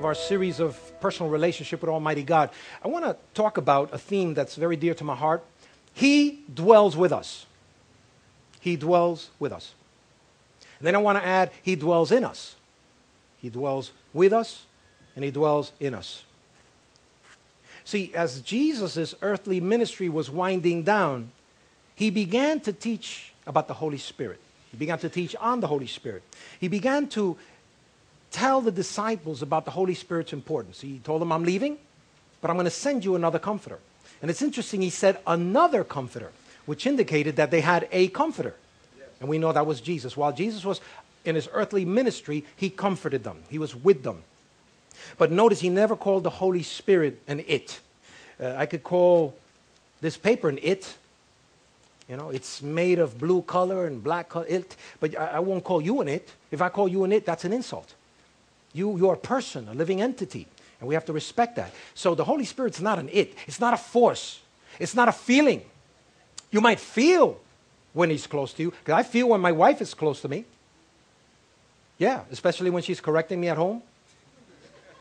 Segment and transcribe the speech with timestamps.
[0.00, 2.48] of our series of personal relationship with Almighty God,
[2.82, 5.44] I want to talk about a theme that's very dear to my heart.
[5.92, 7.44] He dwells with us.
[8.60, 9.74] He dwells with us.
[10.78, 12.56] And then I want to add, He dwells in us.
[13.42, 14.64] He dwells with us,
[15.14, 16.24] and He dwells in us.
[17.84, 21.30] See, as Jesus' earthly ministry was winding down,
[21.94, 24.40] He began to teach about the Holy Spirit.
[24.70, 26.22] He began to teach on the Holy Spirit.
[26.58, 27.36] He began to
[28.30, 30.80] tell the disciples about the Holy Spirit's importance.
[30.80, 31.78] He told them, I'm leaving,
[32.40, 33.78] but I'm going to send you another comforter.
[34.22, 36.30] And it's interesting, he said another comforter,
[36.66, 38.54] which indicated that they had a comforter.
[39.20, 40.16] And we know that was Jesus.
[40.16, 40.80] While Jesus was
[41.24, 44.22] in his earthly ministry, he comforted them, he was with them.
[45.18, 47.80] But notice he never called the Holy Spirit an it.
[48.38, 49.34] Uh, I could call
[50.00, 50.96] this paper an it.
[52.08, 55.62] You know, it's made of blue color and black color, it, but I, I won't
[55.62, 56.32] call you an it.
[56.50, 57.94] If I call you an it, that's an insult.
[58.72, 60.46] You, you're a person, a living entity,
[60.78, 61.72] and we have to respect that.
[61.94, 64.40] So the Holy Spirit's not an it, it's not a force,
[64.78, 65.62] it's not a feeling.
[66.50, 67.40] You might feel
[67.92, 70.44] when He's close to you, because I feel when my wife is close to me.
[71.98, 73.82] Yeah, especially when she's correcting me at home.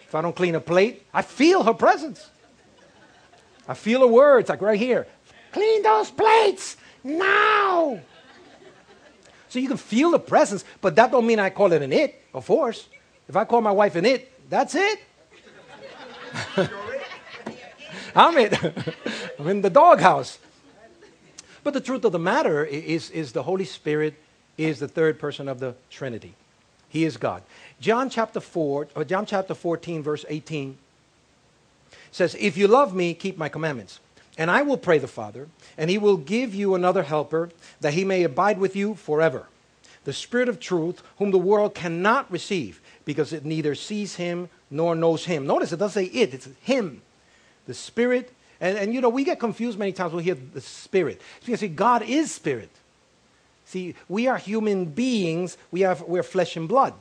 [0.02, 2.30] If I don't clean a plate, I feel her presence.
[3.68, 5.08] I feel her words, like right here.
[5.52, 8.00] Clean those plates now.
[9.50, 12.22] So you can feel the presence, but that don't mean I call it an it,
[12.34, 12.88] of course.
[13.30, 15.00] If I call my wife an it, that's it.
[18.16, 18.54] I'm it.
[19.40, 20.40] I'm in the doghouse.
[21.64, 24.16] But the truth of the matter is, is the Holy Spirit
[24.58, 26.34] is the third person of the Trinity.
[26.90, 27.44] He is God.
[27.80, 30.78] John chapter 4, or John chapter 14, verse 18
[32.12, 34.00] says, If you love me, keep my commandments.
[34.38, 38.04] And I will pray the Father, and he will give you another helper, that he
[38.04, 39.48] may abide with you forever.
[40.06, 44.94] The Spirit of truth, whom the world cannot receive, because it neither sees him nor
[44.94, 45.48] knows him.
[45.48, 47.02] Notice it doesn't say it, it's him.
[47.66, 48.32] The Spirit.
[48.62, 51.20] And, and you know, we get confused many times when we hear the Spirit.
[51.44, 52.70] Because see, God is Spirit.
[53.66, 56.94] See, we are human beings, we have, we're flesh and blood.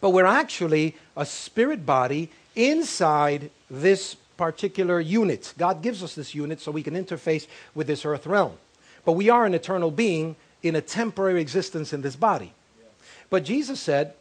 [0.00, 5.52] But we're actually a spirit body inside this particular unit.
[5.58, 8.54] God gives us this unit so we can interface with this earth realm.
[9.04, 12.54] But we are an eternal being in a temporary existence in this body.
[13.28, 14.14] But Jesus said,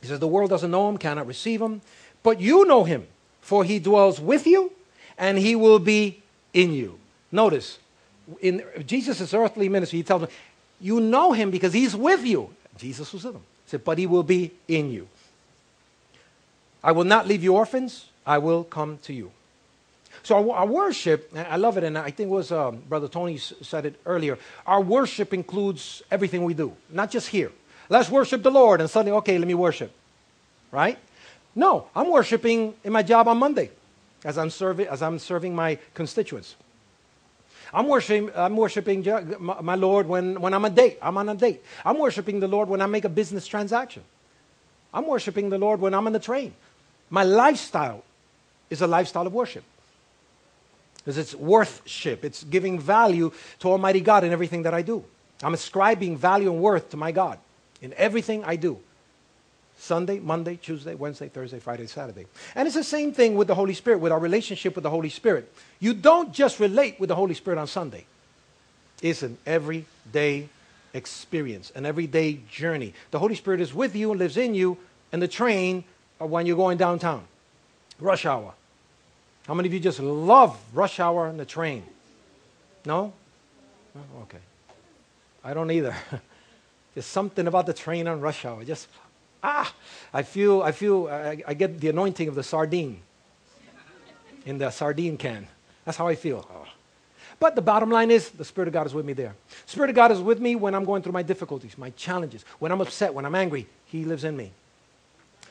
[0.00, 1.80] he says, The world doesn't know him, cannot receive him,
[2.22, 3.06] but you know him,
[3.40, 4.72] for he dwells with you
[5.16, 6.22] and he will be
[6.54, 6.98] in you.
[7.30, 7.78] Notice,
[8.40, 10.30] in Jesus' earthly ministry, he tells them,
[10.80, 12.54] You know him because he's with you.
[12.78, 13.42] Jesus was with them.
[13.64, 15.08] He said, But he will be in you.
[16.82, 19.32] I will not leave you orphans, I will come to you.
[20.22, 23.38] So our, our worship, I love it, and I think it was um, Brother Tony
[23.38, 24.38] said it earlier.
[24.66, 27.52] Our worship includes everything we do, not just here.
[27.88, 28.80] Let's worship the Lord.
[28.80, 29.92] And suddenly, okay, let me worship.
[30.70, 30.98] Right?
[31.54, 33.70] No, I'm worshiping in my job on Monday
[34.24, 36.56] as I'm serving, as I'm serving my constituents.
[37.72, 39.04] I'm worshiping, I'm worshiping
[39.40, 40.98] my Lord when, when I'm on a date.
[41.02, 41.62] I'm on a date.
[41.84, 44.02] I'm worshiping the Lord when I make a business transaction.
[44.92, 46.54] I'm worshiping the Lord when I'm on the train.
[47.10, 48.04] My lifestyle
[48.70, 49.64] is a lifestyle of worship.
[50.98, 52.24] Because it's worthship.
[52.24, 55.04] It's giving value to Almighty God in everything that I do.
[55.42, 57.38] I'm ascribing value and worth to my God
[57.80, 58.78] in everything I do.
[59.78, 62.26] Sunday, Monday, Tuesday, Wednesday, Thursday, Friday, Saturday.
[62.54, 65.08] And it's the same thing with the Holy Spirit, with our relationship with the Holy
[65.08, 65.52] Spirit.
[65.78, 68.04] You don't just relate with the Holy Spirit on Sunday,
[69.00, 70.48] it's an everyday
[70.94, 72.92] experience, an everyday journey.
[73.12, 74.76] The Holy Spirit is with you and lives in you
[75.12, 75.84] in the train
[76.18, 77.24] when you're going downtown.
[78.00, 78.54] Rush hour.
[79.46, 81.84] How many of you just love rush hour on the train?
[82.84, 83.12] No?
[83.96, 84.38] Oh, okay.
[85.44, 85.94] I don't either.
[86.98, 88.64] There's something about the train on rush hour.
[88.64, 88.88] Just,
[89.40, 89.72] ah,
[90.12, 93.00] I feel, I feel, I, I get the anointing of the sardine
[94.44, 95.46] in the sardine can.
[95.84, 96.44] That's how I feel.
[96.52, 96.66] Oh.
[97.38, 99.36] But the bottom line is the Spirit of God is with me there.
[99.64, 102.72] Spirit of God is with me when I'm going through my difficulties, my challenges, when
[102.72, 103.68] I'm upset, when I'm angry.
[103.84, 104.50] He lives in me.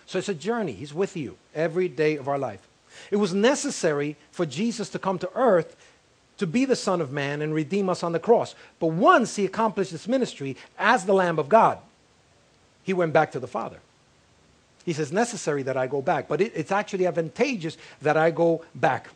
[0.06, 0.74] So it's a journey.
[0.74, 2.68] He's with you every day of our life.
[3.10, 5.78] It was necessary for Jesus to come to earth
[6.38, 8.56] to be the Son of Man and redeem us on the cross.
[8.80, 11.80] But once he accomplished this ministry as the Lamb of God,
[12.84, 13.80] he went back to the Father.
[14.86, 18.63] He says, necessary that I go back, but it, it's actually advantageous that I go
[18.74, 19.10] back.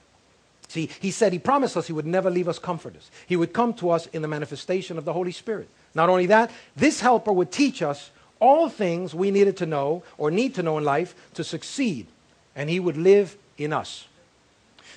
[0.68, 3.10] See, he said he promised us he would never leave us comfortless.
[3.28, 5.70] He would come to us in the manifestation of the Holy Spirit.
[5.94, 8.10] Not only that, this helper would teach us
[8.40, 12.08] all things we needed to know or need to know in life to succeed,
[12.56, 14.08] and he would live in us.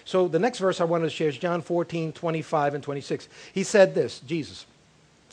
[0.05, 3.29] So the next verse I wanted to share is John 14, 25 and 26.
[3.53, 4.67] He said this, Jesus,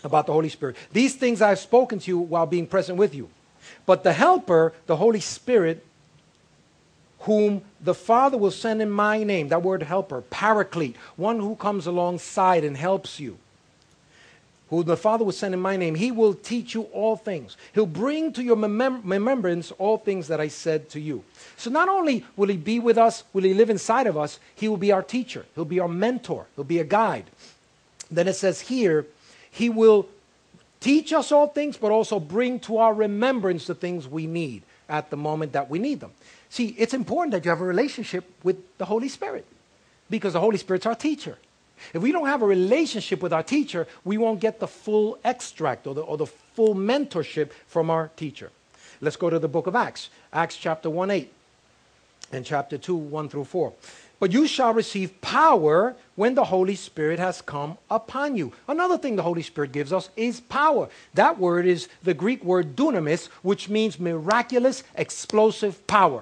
[0.03, 0.77] about the Holy Spirit.
[0.93, 3.29] These things I have spoken to you while being present with you.
[3.85, 5.85] But the Helper, the Holy Spirit,
[7.21, 9.49] whom the Father will send in my name.
[9.49, 13.37] That word helper, paraclete, one who comes alongside and helps you.
[14.71, 15.95] Who the Father will send in my name.
[15.95, 17.57] He will teach you all things.
[17.73, 21.25] He'll bring to your remem- remembrance all things that I said to you.
[21.57, 24.69] So not only will He be with us, will He live inside of us, He
[24.69, 25.45] will be our teacher.
[25.55, 26.47] He'll be our mentor.
[26.55, 27.25] He'll be a guide.
[28.09, 29.05] Then it says here,
[29.51, 30.07] He will
[30.79, 35.09] teach us all things, but also bring to our remembrance the things we need at
[35.09, 36.11] the moment that we need them.
[36.49, 39.45] See, it's important that you have a relationship with the Holy Spirit
[40.09, 41.37] because the Holy Spirit's our teacher.
[41.93, 45.87] If we don't have a relationship with our teacher, we won't get the full extract
[45.87, 48.51] or the, or the full mentorship from our teacher.
[49.01, 51.33] Let's go to the book of Acts, Acts chapter 1 8
[52.31, 53.73] and chapter 2 1 through 4.
[54.19, 58.53] But you shall receive power when the Holy Spirit has come upon you.
[58.67, 60.89] Another thing the Holy Spirit gives us is power.
[61.15, 66.21] That word is the Greek word dunamis, which means miraculous, explosive power.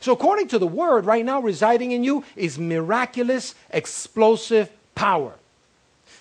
[0.00, 5.32] So, according to the word, right now residing in you is miraculous, explosive power.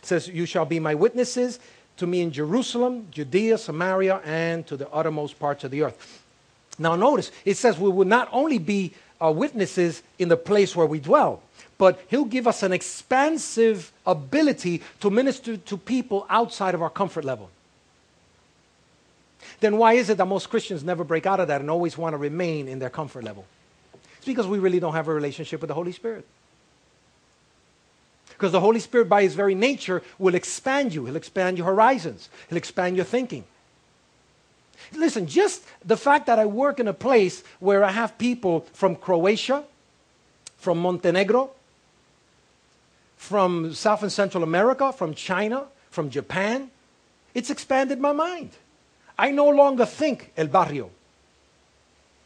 [0.01, 1.59] It says, You shall be my witnesses
[1.97, 6.23] to me in Jerusalem, Judea, Samaria, and to the uttermost parts of the earth.
[6.77, 8.93] Now, notice, it says we will not only be
[9.23, 11.41] uh, witnesses in the place where we dwell,
[11.77, 17.23] but He'll give us an expansive ability to minister to people outside of our comfort
[17.23, 17.49] level.
[19.61, 22.13] Then why is it that most Christians never break out of that and always want
[22.13, 23.45] to remain in their comfort level?
[24.25, 26.25] It's because we really don't have a relationship with the Holy Spirit.
[28.29, 31.05] Because the Holy Spirit, by His very nature, will expand you.
[31.05, 33.43] He'll expand your horizons, He'll expand your thinking.
[34.95, 38.95] Listen, just the fact that I work in a place where I have people from
[38.95, 39.63] Croatia,
[40.57, 41.51] from Montenegro,
[43.15, 46.71] from South and Central America, from China, from Japan,
[47.35, 48.49] it's expanded my mind.
[49.19, 50.89] I no longer think El Barrio.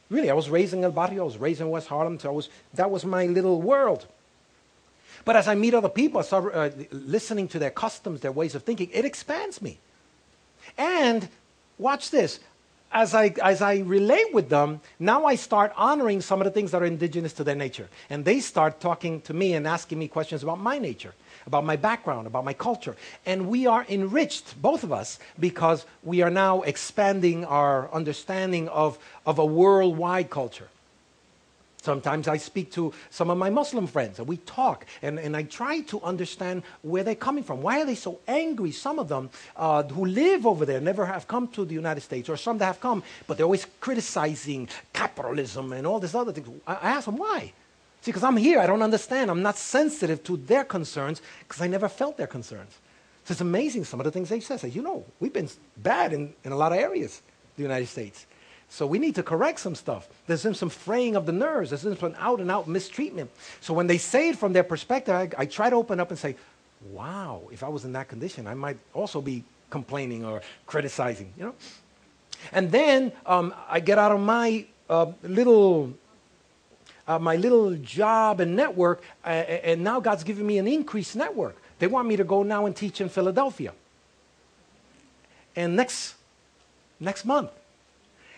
[0.09, 2.49] Really, I was raised in El Barrio, I was raised in West Harlem, so was,
[2.73, 4.07] that was my little world.
[5.23, 8.55] But as I meet other people, I start uh, listening to their customs, their ways
[8.55, 9.77] of thinking, it expands me.
[10.77, 11.27] And
[11.77, 12.39] watch this
[12.91, 16.71] as I, as I relate with them, now I start honoring some of the things
[16.71, 17.87] that are indigenous to their nature.
[18.09, 21.13] And they start talking to me and asking me questions about my nature,
[21.49, 22.95] about my background, about my culture.
[23.25, 28.99] And we are enriched, both of us, because we are now expanding our understanding of,
[29.25, 30.69] of a worldwide culture.
[31.81, 35.43] Sometimes I speak to some of my Muslim friends and we talk and, and I
[35.43, 37.61] try to understand where they're coming from.
[37.61, 38.71] Why are they so angry?
[38.71, 42.27] Some of them uh, who live over there never have come to the United States,
[42.29, 46.49] or some that have come, but they're always criticizing capitalism and all this other things.
[46.67, 47.53] I, I ask them why.
[48.01, 49.29] See, because I'm here, I don't understand.
[49.29, 52.77] I'm not sensitive to their concerns because I never felt their concerns.
[53.25, 54.57] So it's amazing some of the things they say.
[54.57, 57.21] say you know, we've been bad in, in a lot of areas,
[57.57, 58.25] the United States.
[58.69, 60.07] So we need to correct some stuff.
[60.27, 61.71] There's been some fraying of the nerves.
[61.71, 63.31] There's been some out and out mistreatment.
[63.61, 66.19] So when they say it from their perspective, I, I, try to open up and
[66.19, 66.35] say,
[66.91, 71.45] wow, if I was in that condition, I might also be complaining or criticizing, you
[71.45, 71.55] know?
[72.51, 75.93] And then um, I get out of my uh, little
[77.09, 81.57] uh, my little job and network, uh, and now God's giving me an increased network.
[81.79, 83.73] They want me to go now and teach in Philadelphia.
[85.55, 86.13] And next,
[86.99, 87.49] next month,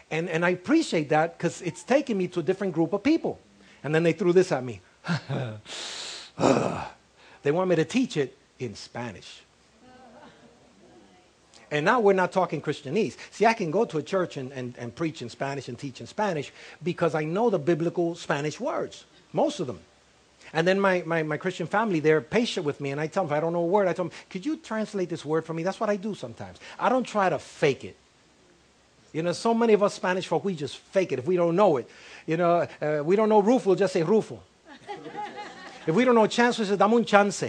[0.09, 3.39] and, and I appreciate that because it's taking me to a different group of people.
[3.83, 4.79] And then they threw this at me.
[7.43, 9.41] they want me to teach it in Spanish.
[11.71, 13.15] And now we're not talking Christianese.
[13.31, 16.01] See, I can go to a church and, and, and preach in Spanish and teach
[16.01, 16.51] in Spanish
[16.83, 19.79] because I know the biblical Spanish words, most of them.
[20.53, 22.91] And then my, my, my, Christian family, they're patient with me.
[22.91, 24.57] And I tell them, if I don't know a word, I tell them, could you
[24.57, 25.63] translate this word for me?
[25.63, 26.59] That's what I do sometimes.
[26.77, 27.95] I don't try to fake it.
[29.13, 31.55] You know, so many of us Spanish folk, we just fake it if we don't
[31.55, 31.89] know it.
[32.27, 34.41] You know, uh, we don't know Rufo, we'll just say Rufo.
[35.87, 37.43] if we don't know chance, we say dame un chance.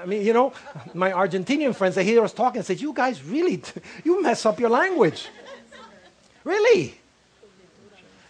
[0.00, 0.52] I mean, you know,
[0.94, 3.62] my Argentinian friends, they hear us talking and say, you guys really,
[4.04, 5.28] you mess up your language.
[6.44, 6.98] Really?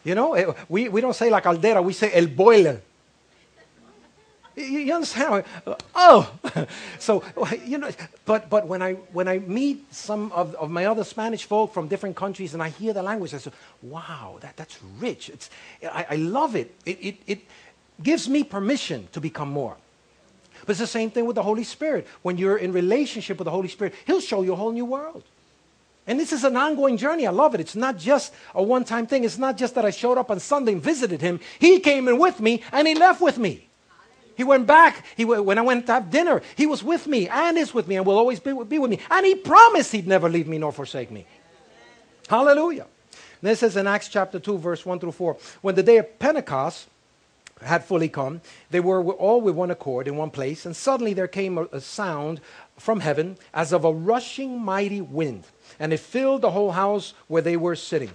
[0.04, 2.80] You know, eh, we, we don't say la caldera, we say el boiler.
[4.56, 5.44] You understand?
[5.94, 6.28] Oh,
[6.98, 7.22] so
[7.64, 7.90] you know.
[8.24, 11.86] But but when I when I meet some of, of my other Spanish folk from
[11.86, 15.28] different countries and I hear the language, I say, "Wow, that, that's rich.
[15.28, 15.48] It's
[15.84, 16.74] I, I love it.
[16.84, 17.16] It, it.
[17.28, 17.40] it
[18.02, 19.76] gives me permission to become more."
[20.68, 22.06] But it's the same thing with the Holy Spirit.
[22.20, 25.24] When you're in relationship with the Holy Spirit, He'll show you a whole new world.
[26.06, 27.26] And this is an ongoing journey.
[27.26, 27.60] I love it.
[27.60, 29.24] It's not just a one time thing.
[29.24, 31.40] It's not just that I showed up on Sunday and visited him.
[31.58, 33.66] He came in with me and he left with me.
[34.36, 35.06] He went back.
[35.16, 37.96] He, when I went to have dinner, he was with me and is with me
[37.96, 38.98] and will always be, be with me.
[39.10, 41.24] And he promised he'd never leave me nor forsake me.
[42.28, 42.88] Hallelujah.
[43.40, 46.88] This is in Acts chapter 2, verse 1 through 4 When the day of Pentecost
[47.62, 51.28] had fully come, they were all with one accord in one place, and suddenly there
[51.28, 52.40] came a, sound
[52.78, 55.44] from heaven as of a rushing mighty wind,
[55.78, 58.10] and it filled the whole house where they were sitting.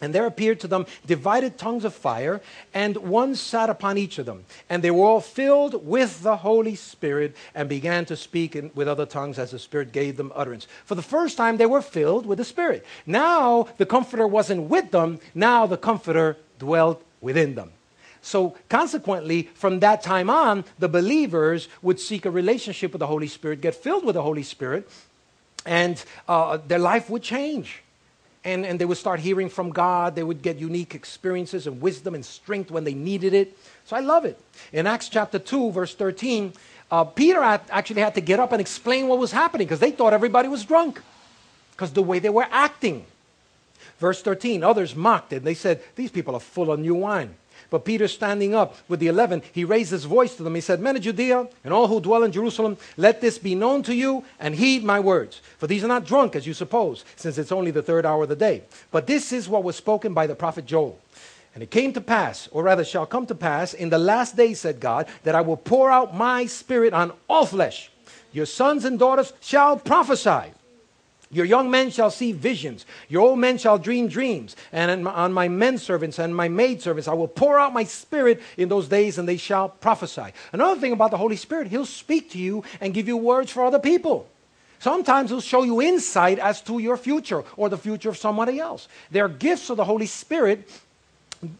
[0.00, 2.40] And there appeared to them divided tongues of fire,
[2.74, 4.44] and one sat upon each of them.
[4.68, 8.88] And they were all filled with the Holy Spirit and began to speak in, with
[8.88, 10.66] other tongues as the Spirit gave them utterance.
[10.84, 12.84] For the first time, they were filled with the Spirit.
[13.06, 17.70] Now the Comforter wasn't with them, now the Comforter dwelt within them.
[18.24, 23.28] So, consequently, from that time on, the believers would seek a relationship with the Holy
[23.28, 24.90] Spirit, get filled with the Holy Spirit,
[25.66, 27.82] and uh, their life would change
[28.44, 30.14] and, and they would start hearing from God.
[30.14, 33.56] They would get unique experiences and wisdom and strength when they needed it.
[33.84, 34.38] So I love it.
[34.72, 36.52] In Acts chapter 2, verse 13,
[36.90, 40.12] uh, Peter actually had to get up and explain what was happening because they thought
[40.12, 41.00] everybody was drunk
[41.72, 43.06] because the way they were acting.
[43.98, 45.44] Verse 13, others mocked it.
[45.44, 47.34] They said, These people are full of new wine.
[47.70, 50.54] But Peter, standing up with the eleven, he raised his voice to them.
[50.54, 53.82] He said, Men of Judea and all who dwell in Jerusalem, let this be known
[53.84, 55.40] to you and heed my words.
[55.58, 58.28] For these are not drunk, as you suppose, since it's only the third hour of
[58.28, 58.62] the day.
[58.90, 60.98] But this is what was spoken by the prophet Joel.
[61.54, 64.60] And it came to pass, or rather shall come to pass, in the last days,
[64.60, 67.90] said God, that I will pour out my spirit on all flesh.
[68.32, 70.52] Your sons and daughters shall prophesy.
[71.34, 72.86] Your young men shall see visions.
[73.08, 74.54] Your old men shall dream dreams.
[74.72, 78.40] And on my men servants and my maid servants, I will pour out my spirit
[78.56, 80.32] in those days, and they shall prophesy.
[80.52, 83.64] Another thing about the Holy Spirit, He'll speak to you and give you words for
[83.64, 84.28] other people.
[84.78, 88.86] Sometimes He'll show you insight as to your future or the future of somebody else.
[89.10, 90.70] There are gifts of the Holy Spirit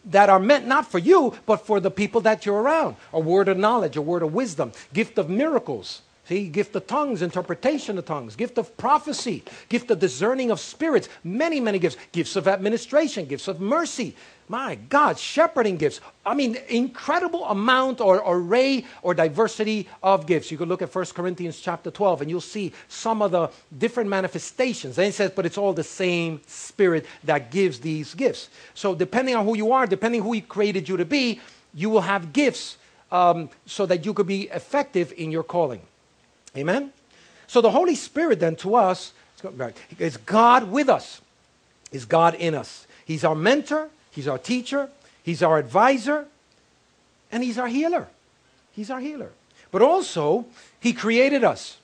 [0.05, 2.95] that are meant not for you, but for the people that you're around.
[3.13, 6.01] A word of knowledge, a word of wisdom, gift of miracles.
[6.27, 11.07] See, gift of tongues, interpretation of tongues, gift of prophecy, gift of discerning of spirits,
[11.23, 14.15] many, many gifts, gifts of administration, gifts of mercy.
[14.47, 16.01] My God, shepherding gifts.
[16.25, 20.49] I mean, incredible amount or array or diversity of gifts.
[20.49, 24.09] You could look at 1 Corinthians chapter 12 and you'll see some of the different
[24.09, 24.97] manifestations.
[24.97, 28.49] And it says, but it's all the same spirit that gives these gifts.
[28.73, 31.39] So depending on who you are, depending who he created you to be,
[31.73, 32.77] you will have gifts
[33.11, 35.81] um, so that you could be effective in your calling.
[36.57, 36.91] Amen?
[37.47, 39.13] So the Holy Spirit then to us
[39.99, 41.21] is God with us,
[41.91, 42.87] is God in us.
[43.05, 44.89] He's our mentor, He's our teacher,
[45.23, 46.25] He's our advisor,
[47.31, 48.07] and He's our healer.
[48.71, 49.31] He's our healer.
[49.71, 50.45] But also,
[50.79, 51.77] He created us.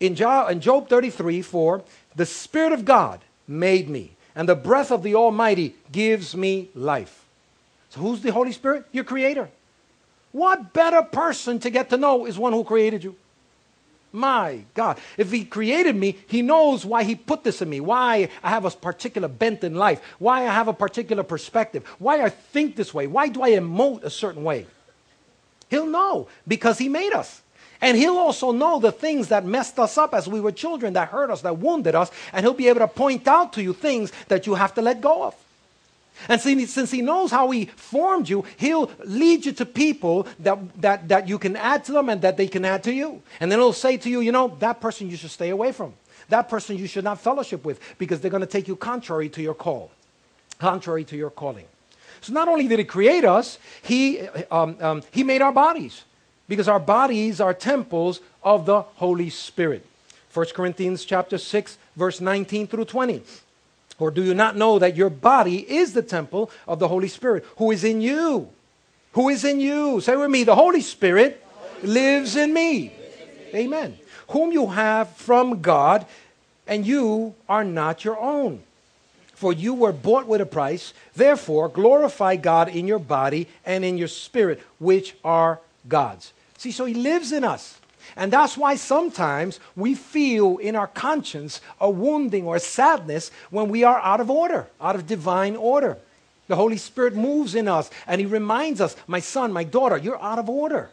[0.00, 1.82] In Job 33 4,
[2.16, 7.24] the Spirit of God made me, and the breath of the Almighty gives me life.
[7.90, 8.86] So, who's the Holy Spirit?
[8.90, 9.48] Your creator.
[10.32, 13.14] What better person to get to know is one who created you?
[14.14, 15.00] My God.
[15.18, 18.64] If He created me, He knows why He put this in me, why I have
[18.64, 22.94] a particular bent in life, why I have a particular perspective, why I think this
[22.94, 24.66] way, why do I emote a certain way.
[25.68, 27.42] He'll know because He made us.
[27.80, 31.08] And He'll also know the things that messed us up as we were children, that
[31.08, 34.12] hurt us, that wounded us, and He'll be able to point out to you things
[34.28, 35.34] that you have to let go of.
[36.28, 41.08] And since he knows how he formed you, he'll lead you to people that, that,
[41.08, 43.22] that you can add to them and that they can add to you.
[43.40, 45.94] And then he'll say to you, you know, that person you should stay away from.
[46.28, 49.42] That person you should not fellowship with because they're going to take you contrary to
[49.42, 49.90] your call,
[50.58, 51.66] contrary to your calling.
[52.20, 56.04] So not only did he create us, he, um, um, he made our bodies
[56.48, 59.84] because our bodies are temples of the Holy Spirit.
[60.32, 63.22] 1 Corinthians chapter 6, verse 19 through 20.
[63.98, 67.44] Or do you not know that your body is the temple of the Holy Spirit
[67.56, 68.48] who is in you?
[69.12, 70.00] Who is in you?
[70.00, 71.44] Say with me, the Holy Spirit
[71.82, 72.92] lives in me.
[73.54, 73.96] Amen.
[74.28, 76.06] Whom you have from God,
[76.66, 78.62] and you are not your own.
[79.34, 80.94] For you were bought with a price.
[81.14, 86.32] Therefore, glorify God in your body and in your spirit, which are God's.
[86.56, 87.78] See, so He lives in us.
[88.16, 93.84] And that's why sometimes we feel in our conscience a wounding or sadness when we
[93.84, 95.98] are out of order, out of divine order.
[96.46, 100.22] The Holy Spirit moves in us and He reminds us, my son, my daughter, you're
[100.22, 100.90] out of order.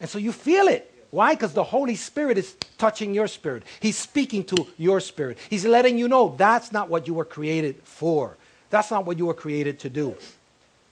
[0.00, 0.92] And so you feel it.
[1.10, 1.34] Why?
[1.34, 3.62] Because the Holy Spirit is touching your spirit.
[3.80, 5.38] He's speaking to your spirit.
[5.48, 8.36] He's letting you know that's not what you were created for.
[8.70, 10.16] That's not what you were created to do.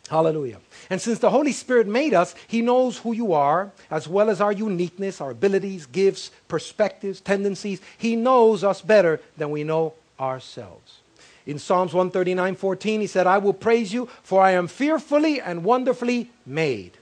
[0.08, 0.60] Hallelujah.
[0.88, 4.40] And since the Holy Spirit made us, He knows who you are, as well as
[4.40, 7.80] our uniqueness, our abilities, gifts, perspectives, tendencies.
[7.98, 10.98] He knows us better than we know ourselves.
[11.44, 15.64] In Psalms 139 14, He said, I will praise you, for I am fearfully and
[15.64, 16.92] wonderfully made.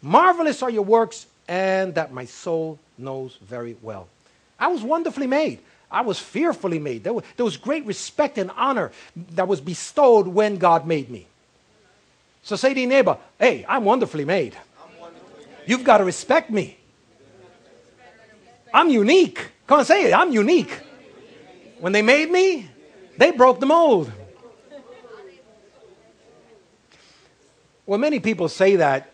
[0.00, 4.08] Marvelous are your works, and that my soul knows very well.
[4.58, 5.60] I was wonderfully made.
[5.90, 7.04] I was fearfully made.
[7.04, 8.90] There was, there was great respect and honor
[9.32, 11.26] that was bestowed when God made me.
[12.42, 14.56] So say to your neighbor, hey, I'm wonderfully made.
[15.66, 16.76] You've got to respect me.
[18.74, 19.38] I'm unique.
[19.66, 20.12] Come on, say it.
[20.12, 20.80] I'm unique.
[21.78, 22.68] When they made me,
[23.16, 24.10] they broke the mold.
[27.86, 29.12] Well, many people say that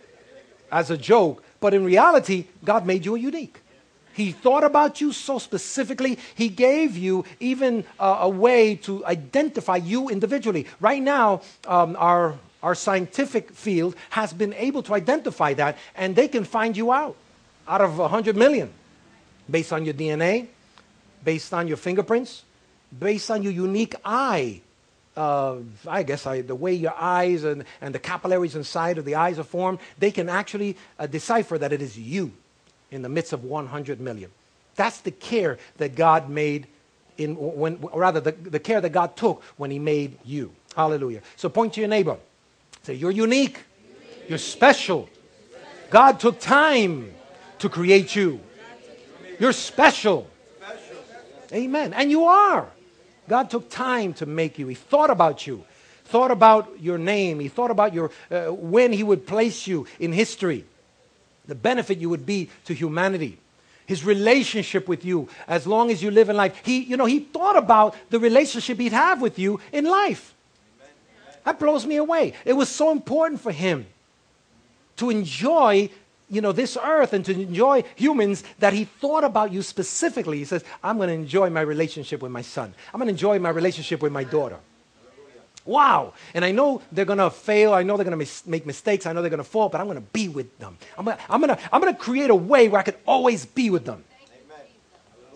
[0.71, 3.61] as a joke, but in reality, God made you unique.
[4.13, 6.19] He thought about you so specifically.
[6.35, 10.67] He gave you even a way to identify you individually.
[10.81, 16.29] Right now, um, our, our scientific field has been able to identify that, and they
[16.29, 17.17] can find you out
[17.69, 18.73] out of 100 million
[19.49, 20.49] based on your DNA,
[21.23, 22.43] based on your fingerprints,
[22.99, 24.61] based on your unique eye.
[25.17, 29.17] Uh, I guess I, the way your eyes and, and the capillaries inside of the
[29.17, 32.33] eyes are formed, they can actually uh, decipher that it is you
[32.91, 34.31] in the midst of 100 million.
[34.77, 36.69] That's the care that God made
[37.17, 40.53] in when rather the, the care that God took when he made you.
[40.77, 41.23] Hallelujah.
[41.35, 42.17] So point to your neighbor.
[42.89, 43.59] Say you're unique.
[44.31, 45.11] You're special.
[45.91, 47.13] God took time
[47.59, 48.41] to create you.
[49.39, 50.27] You're special.
[51.53, 51.93] Amen.
[51.93, 52.67] And you are.
[53.29, 54.69] God took time to make you.
[54.69, 55.67] He thought about you.
[56.07, 57.41] Thought about your name.
[57.41, 60.65] He thought about your uh, when he would place you in history
[61.47, 63.39] the benefit you would be to humanity
[63.85, 67.21] his relationship with you as long as you live in life he you know he
[67.21, 70.35] thought about the relationship he'd have with you in life
[71.49, 73.87] that blows me away it was so important for him
[74.97, 75.89] to enjoy
[76.29, 80.45] you know this earth and to enjoy humans that he thought about you specifically he
[80.45, 83.49] says i'm going to enjoy my relationship with my son i'm going to enjoy my
[83.49, 84.59] relationship with my daughter
[85.65, 86.15] Wow.
[86.33, 87.75] And I know they're going to fail.
[87.75, 89.05] I know they're going to mis- make mistakes.
[89.05, 90.79] I know they're going to fall, but I'm going to be with them.
[90.97, 93.85] I'm going I'm to I'm to create a way where I can always be with
[93.85, 94.03] them.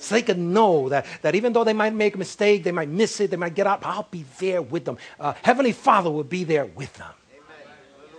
[0.03, 2.89] So they can know that, that even though they might make a mistake, they might
[2.89, 4.99] miss it, they might get out, I'll be there with them.
[5.19, 7.13] Uh, Heavenly Father will be there with them.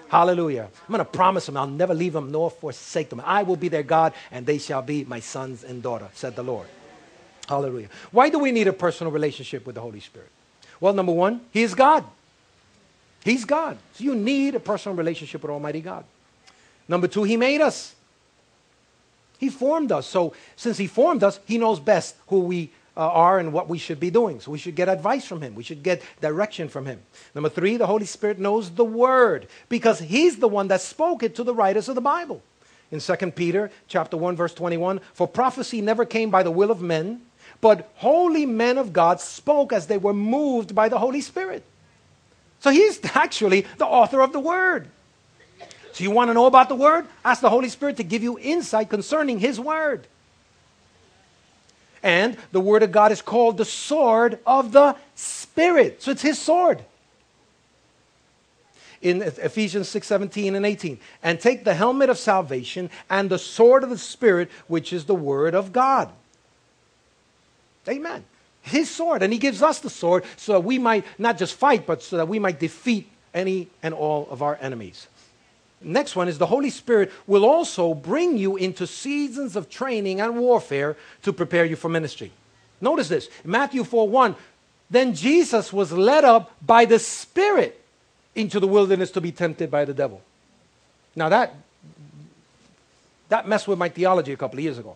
[0.08, 0.69] Hallelujah.
[0.72, 3.22] I'm going to promise them I'll never leave them nor forsake them.
[3.26, 6.43] I will be their God, and they shall be my sons and daughter, said the
[6.43, 6.67] Lord.
[7.50, 7.89] Hallelujah.
[8.12, 10.30] Why do we need a personal relationship with the Holy Spirit?
[10.80, 12.06] Well, number one, He is God.
[13.26, 13.78] He's God.
[13.96, 16.06] So you need a personal relationship with Almighty God.
[16.88, 17.93] Number two, He made us.
[19.44, 20.08] He formed us.
[20.08, 23.78] So since He formed us, He knows best who we uh, are and what we
[23.78, 24.40] should be doing.
[24.40, 25.54] So we should get advice from Him.
[25.54, 27.02] We should get direction from Him.
[27.36, 31.36] Number three, the Holy Spirit knows the Word because He's the one that spoke it
[31.36, 32.42] to the writers of the Bible.
[32.90, 36.82] In 2 Peter chapter 1, verse 21, for prophecy never came by the will of
[36.82, 37.22] men,
[37.60, 41.64] but holy men of God spoke as they were moved by the Holy Spirit.
[42.62, 44.88] So he's actually the author of the Word.
[45.94, 47.06] So you want to know about the Word?
[47.24, 50.08] Ask the Holy Spirit to give you insight concerning His Word.
[52.02, 56.02] And the Word of God is called the sword of the Spirit.
[56.02, 56.84] So it's His sword.
[59.04, 61.00] In Ephesians 6 17 and 18.
[61.22, 65.16] And take the helmet of salvation and the sword of the Spirit, which is the
[65.16, 66.10] Word of God.
[67.88, 68.26] Amen.
[68.64, 69.22] His sword.
[69.22, 72.18] And He gives us the sword so that we might not just fight, but so
[72.18, 75.08] that we might defeat any and all of our enemies.
[75.84, 80.38] Next one is the Holy Spirit will also bring you into seasons of training and
[80.38, 82.32] warfare to prepare you for ministry.
[82.82, 84.36] Notice this Matthew 4 1.
[84.89, 87.80] Then Jesus was led up by the Spirit
[88.36, 90.22] into the wilderness to be tempted by the devil.
[91.15, 91.56] Now that
[93.30, 94.96] that messed with my theology a couple of years ago.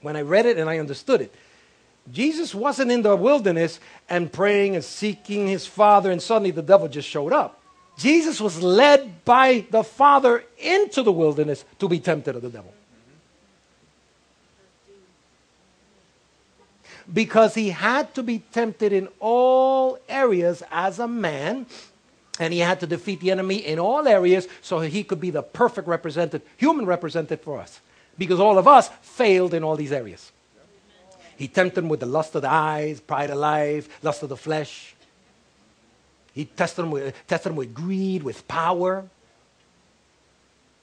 [0.00, 1.34] When I read it and I understood it,
[2.12, 6.86] Jesus wasn't in the wilderness and praying and seeking his Father, and suddenly the devil
[6.86, 7.60] just showed up.
[7.96, 12.72] Jesus was led by the Father into the wilderness to be tempted of the devil.
[17.12, 21.66] Because he had to be tempted in all areas as a man,
[22.38, 25.42] and he had to defeat the enemy in all areas so he could be the
[25.42, 27.80] perfect representative, human representative for us.
[28.18, 30.32] Because all of us failed in all these areas.
[31.36, 34.36] He tempted them with the lust of the eyes, pride of life, lust of the
[34.36, 34.95] flesh.
[36.36, 39.06] He tested them with, tested them with greed, with power.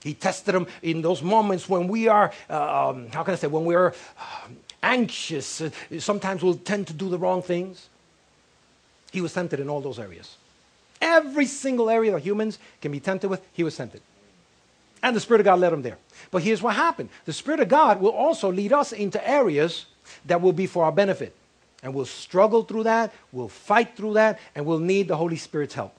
[0.02, 3.46] He tested them in those moments when we are, uh, um, how can I say,
[3.46, 4.48] when we're uh,
[4.82, 5.62] anxious.
[5.62, 7.88] Uh, sometimes we'll tend to do the wrong things.
[9.12, 10.38] He was tempted in all those areas.
[11.00, 14.02] Every single area that humans can be tempted with, he was tempted.
[15.04, 16.00] And the Spirit of God led him there.
[16.32, 19.86] But here's what happened the Spirit of God will also lead us into areas
[20.26, 21.36] that will be for our benefit.
[21.84, 25.74] And we'll struggle through that, we'll fight through that, and we'll need the Holy Spirit's
[25.74, 25.94] help.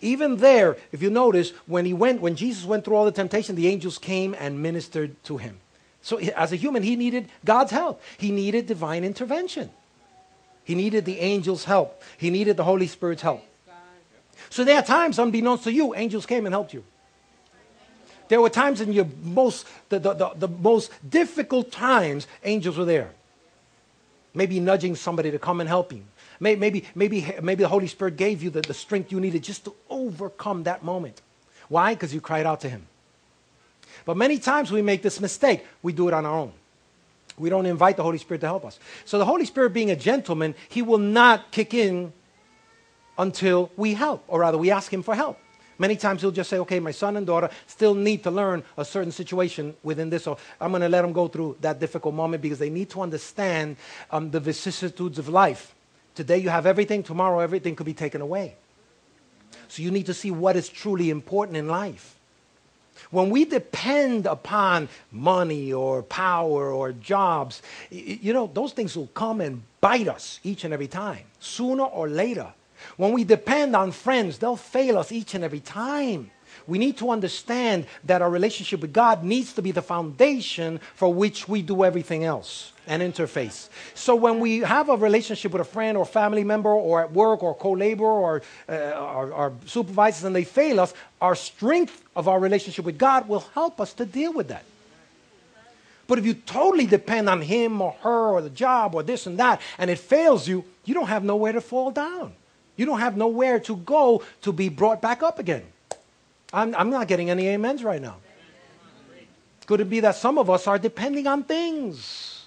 [0.00, 3.54] Even there, if you notice, when he went, when Jesus went through all the temptation,
[3.54, 5.58] the angels came and ministered to him.
[6.02, 8.02] So, as a human, he needed God's help.
[8.18, 9.70] He needed divine intervention.
[10.64, 12.02] He needed the angel's help.
[12.18, 13.42] He needed the Holy Spirit's help.
[14.50, 16.84] So, there are times, unbeknownst to you, angels came and helped you.
[18.28, 22.84] There were times in your most, the, the, the, the most difficult times, angels were
[22.84, 23.10] there.
[24.34, 26.02] Maybe nudging somebody to come and help you.
[26.40, 29.74] Maybe, maybe, maybe the Holy Spirit gave you the, the strength you needed just to
[29.90, 31.20] overcome that moment.
[31.68, 31.94] Why?
[31.94, 32.86] Because you cried out to Him.
[34.04, 35.64] But many times we make this mistake.
[35.82, 36.52] We do it on our own.
[37.38, 38.78] We don't invite the Holy Spirit to help us.
[39.04, 42.12] So the Holy Spirit, being a gentleman, He will not kick in
[43.18, 45.38] until we help, or rather, we ask Him for help.
[45.82, 48.84] Many times he'll just say, okay, my son and daughter still need to learn a
[48.84, 52.40] certain situation within this, so I'm going to let them go through that difficult moment
[52.40, 53.76] because they need to understand
[54.12, 55.74] um, the vicissitudes of life.
[56.14, 58.54] Today you have everything, tomorrow everything could be taken away.
[59.66, 62.14] So you need to see what is truly important in life.
[63.10, 69.40] When we depend upon money or power or jobs, you know, those things will come
[69.40, 72.54] and bite us each and every time, sooner or later.
[72.96, 76.30] When we depend on friends, they'll fail us each and every time.
[76.66, 81.12] We need to understand that our relationship with God needs to be the foundation for
[81.12, 83.68] which we do everything else and interface.
[83.94, 87.42] So when we have a relationship with a friend or family member or at work
[87.42, 92.38] or co-laborer or uh, our, our supervisors and they fail us, our strength of our
[92.38, 94.64] relationship with God will help us to deal with that.
[96.06, 99.38] But if you totally depend on him or her or the job or this and
[99.38, 102.34] that and it fails you, you don't have nowhere to fall down.
[102.82, 105.62] You don't have nowhere to go to be brought back up again.
[106.52, 108.16] I'm, I'm not getting any amens right now.
[109.66, 112.46] Could it be that some of us are depending on things?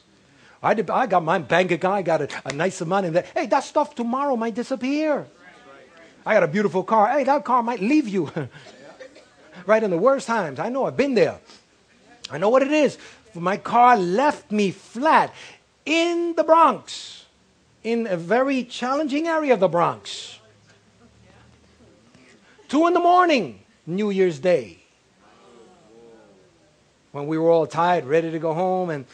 [0.61, 3.23] I, I got my bank account, I got a, a nice amount in there.
[3.33, 5.25] Hey, that stuff tomorrow might disappear.
[6.25, 7.07] I got a beautiful car.
[7.07, 8.29] Hey, that car might leave you.
[9.65, 10.59] right in the worst times.
[10.59, 11.39] I know, I've been there.
[12.29, 12.97] I know what it is.
[13.33, 15.33] My car left me flat
[15.85, 17.24] in the Bronx,
[17.85, 20.39] in a very challenging area of the Bronx.
[22.67, 23.59] Two in the morning.
[23.85, 24.79] New Year's Day.
[27.11, 29.05] When we were all tired, ready to go home, and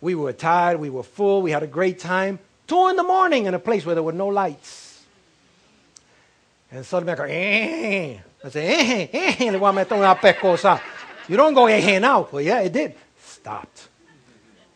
[0.00, 2.38] we were tired, we were full, we had a great time.
[2.66, 5.04] Two in the morning in a place where there were no lights.
[6.72, 8.18] And suddenly I go, eh.
[8.42, 10.80] I say, eh, eh, le voy a meter una pescosa.
[11.28, 12.26] You don't go, eh, now.
[12.32, 12.94] Well, yeah, it did.
[13.18, 13.88] Stopped.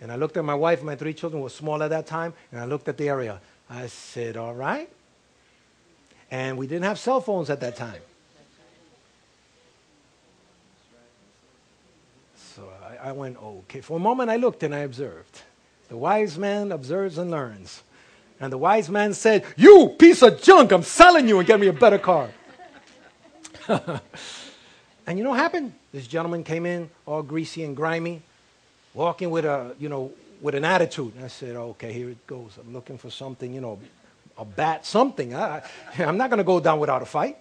[0.01, 2.61] And I looked at my wife, my three children were small at that time, and
[2.61, 3.41] I looked at the area.
[3.69, 4.89] I said, all right.
[6.31, 8.01] And we didn't have cell phones at that time.
[12.37, 12.71] So
[13.03, 13.81] I went, okay.
[13.81, 15.43] For a moment, I looked and I observed.
[15.89, 17.83] The wise man observes and learns.
[18.41, 21.69] And the wise man said, You piece of junk, I'm selling you and get me
[21.69, 22.31] a better car.
[23.69, 25.73] and you know what happened?
[25.93, 28.23] This gentleman came in all greasy and grimy,
[28.99, 31.15] walking with a, you know, with an attitude.
[31.15, 32.59] And I said, okay, here it goes.
[32.61, 33.79] I'm looking for something, you know,
[34.37, 35.35] a bat, something.
[35.35, 35.63] I,
[35.99, 37.39] I'm not going to go down without a fight.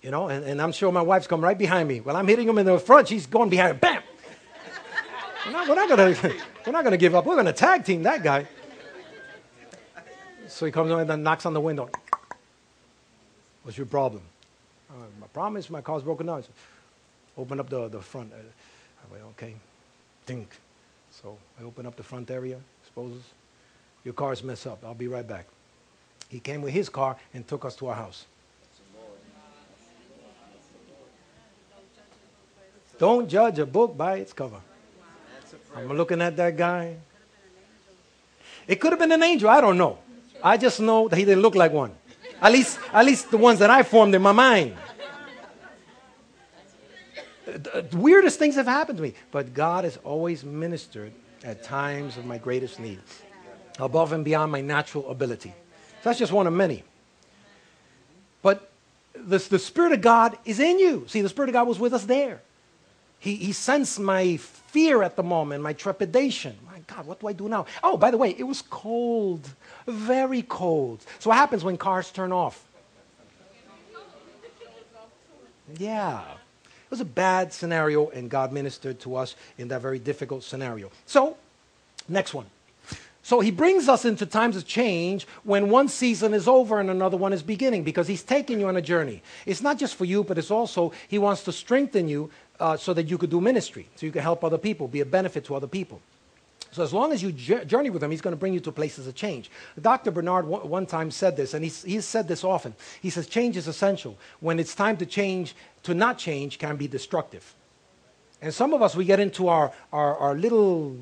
[0.00, 2.00] You know, and, and I'm sure my wife's come right behind me.
[2.00, 3.06] Well, I'm hitting him in the front.
[3.06, 3.80] She's going behind.
[3.80, 4.02] Bam!
[5.46, 6.14] We're not, not gonna
[6.66, 7.26] we're not gonna give up.
[7.26, 8.48] We're gonna tag team that guy.
[10.48, 11.88] So he comes over and knocks on the window.
[13.62, 14.22] What's your problem?
[14.90, 16.42] Uh, my problem is my car's broken down.
[17.36, 18.32] open up the, the front.
[18.32, 19.54] I went, okay.
[20.26, 20.48] Think.
[21.10, 23.22] So I open up the front area, exposes.
[24.04, 24.82] Your car's messed up.
[24.84, 25.46] I'll be right back.
[26.28, 28.26] He came with his car and took us to our house.
[32.98, 34.60] Don't judge a book by its cover.
[35.74, 36.96] I'm looking at that guy.
[38.66, 39.48] It could have been an angel.
[39.48, 39.98] I don't know.
[40.42, 41.92] I just know that he didn't look like one.
[42.40, 44.76] At least, at least the ones that I formed in my mind.
[47.52, 51.12] The weirdest things have happened to me, but God has always ministered
[51.44, 53.00] at times of my greatest need,
[53.78, 55.50] above and beyond my natural ability.
[55.50, 56.82] So that's just one of many.
[58.42, 58.70] But
[59.14, 61.04] the, the Spirit of God is in you.
[61.08, 62.40] See, the Spirit of God was with us there.
[63.18, 66.56] He, he sensed my fear at the moment, my trepidation.
[66.66, 67.66] My God, what do I do now?
[67.82, 69.48] Oh, by the way, it was cold,
[69.86, 71.04] very cold.
[71.20, 72.64] So, what happens when cars turn off?
[75.78, 76.24] Yeah.
[76.92, 80.90] Was a bad scenario, and God ministered to us in that very difficult scenario.
[81.06, 81.38] So,
[82.06, 82.44] next one.
[83.22, 87.16] So he brings us into times of change when one season is over and another
[87.16, 89.22] one is beginning because he's taking you on a journey.
[89.46, 92.92] It's not just for you, but it's also he wants to strengthen you uh, so
[92.92, 95.54] that you could do ministry, so you can help other people, be a benefit to
[95.54, 96.02] other people.
[96.72, 99.06] So as long as you journey with him, he's going to bring you to places
[99.06, 99.50] of change.
[99.80, 100.10] Dr.
[100.10, 102.74] Bernard one time said this, and he's, he's said this often.
[103.02, 104.16] He says, change is essential.
[104.40, 107.54] When it's time to change, to not change can be destructive.
[108.40, 110.96] And some of us, we get into our, our, our little,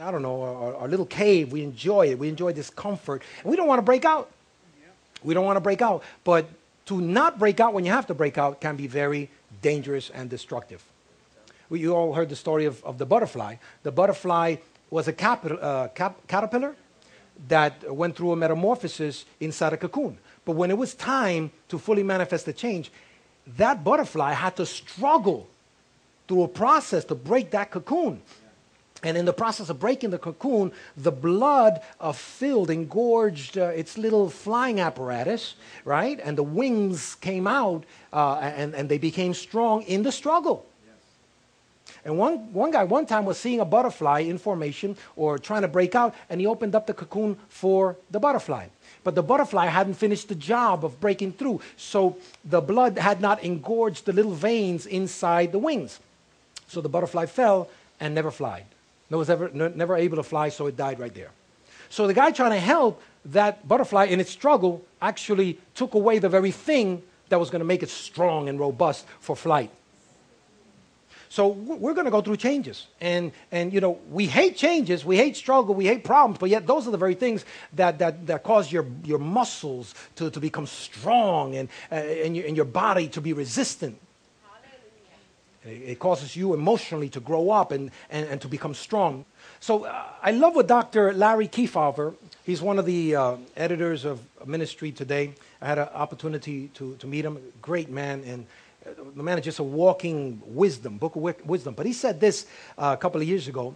[0.00, 1.52] I don't know, our, our little cave.
[1.52, 2.18] We enjoy it.
[2.18, 3.22] We enjoy this comfort.
[3.42, 4.30] And we don't want to break out.
[5.22, 6.02] We don't want to break out.
[6.24, 6.48] But
[6.86, 9.28] to not break out when you have to break out can be very
[9.60, 10.82] dangerous and destructive.
[11.68, 13.56] We, you all heard the story of, of the butterfly.
[13.82, 14.56] The butterfly
[14.90, 16.74] was a uh, cap, caterpillar
[17.48, 20.18] that went through a metamorphosis inside a cocoon.
[20.44, 22.90] But when it was time to fully manifest the change,
[23.56, 25.48] that butterfly had to struggle
[26.26, 28.20] through a process to break that cocoon.
[29.02, 33.96] And in the process of breaking the cocoon, the blood uh, filled, engorged uh, its
[33.96, 36.18] little flying apparatus, right?
[36.22, 40.66] And the wings came out uh, and, and they became strong in the struggle.
[42.08, 45.68] And one, one guy one time was seeing a butterfly in formation or trying to
[45.68, 48.68] break out, and he opened up the cocoon for the butterfly.
[49.04, 52.16] But the butterfly hadn't finished the job of breaking through, so
[52.46, 56.00] the blood had not engorged the little veins inside the wings.
[56.66, 57.68] So the butterfly fell
[58.00, 58.64] and never flied.
[59.10, 61.32] No was ever, never able to fly, so it died right there.
[61.90, 66.30] So the guy trying to help that butterfly in its struggle actually took away the
[66.30, 69.70] very thing that was going to make it strong and robust for flight.
[71.28, 72.86] So we're going to go through changes.
[73.00, 76.66] And, and, you know, we hate changes, we hate struggle, we hate problems, but yet
[76.66, 80.66] those are the very things that, that, that cause your, your muscles to, to become
[80.66, 83.98] strong and, uh, and, your, and your body to be resistant.
[85.64, 89.24] It causes you emotionally to grow up and, and, and to become strong.
[89.60, 91.12] So uh, I love what Dr.
[91.12, 92.14] Larry Kefauver,
[92.44, 95.34] he's one of the uh, editors of Ministry Today.
[95.60, 97.38] I had an opportunity to, to meet him.
[97.60, 98.22] Great man.
[98.24, 98.46] And
[98.96, 101.74] the man is just a walking wisdom, book of wisdom.
[101.74, 102.46] But he said this
[102.76, 103.74] uh, a couple of years ago.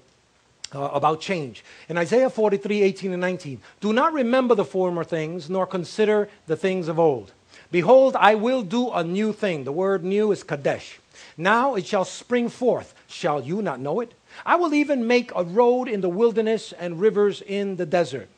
[0.75, 1.63] Uh, about change.
[1.91, 6.57] In Isaiah 43, 18 and 19, do not remember the former things, nor consider the
[6.57, 7.31] things of old.
[7.71, 9.65] Behold, I will do a new thing.
[9.65, 10.99] The word new is Kadesh.
[11.37, 12.95] Now it shall spring forth.
[13.07, 14.15] Shall you not know it?
[14.47, 18.31] I will even make a road in the wilderness and rivers in the desert.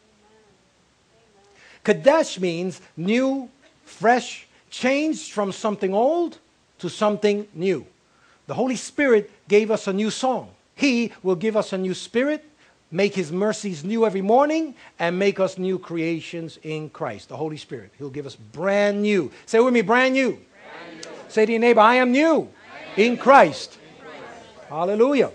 [1.85, 3.49] Kadesh means new,
[3.85, 6.39] fresh, changed from something old
[6.79, 7.87] to something new.
[8.47, 10.51] The Holy Spirit gave us a new song.
[10.75, 12.45] He will give us a new spirit,
[12.91, 17.29] make His mercies new every morning, and make us new creations in Christ.
[17.29, 17.93] The Holy Spirit.
[17.99, 19.31] He'll give us brand new.
[19.47, 20.33] Say with me, brand new.
[20.33, 21.11] Brand new.
[21.29, 22.49] Say to your neighbor, I am new
[22.97, 23.79] in Christ.
[24.69, 25.31] Hallelujah.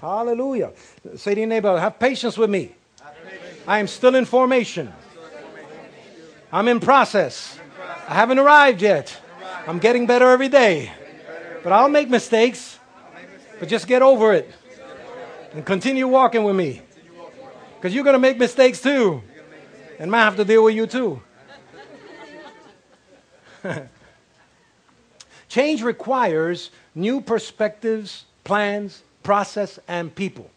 [0.00, 0.72] Hallelujah.
[1.16, 2.74] Say to your neighbor, have patience with me.
[3.66, 4.92] I am still in formation.
[6.52, 7.58] I'm in process.
[8.08, 9.21] I haven't arrived yet.
[9.66, 10.92] I'm getting better every day.
[11.62, 12.78] But I'll make mistakes.
[13.60, 14.50] But just get over it
[15.52, 16.82] and continue walking with me.
[17.76, 19.22] Because you're going to make mistakes too.
[19.98, 21.22] And I have to deal with you too.
[25.48, 30.50] Change requires new perspectives, plans, process, and people.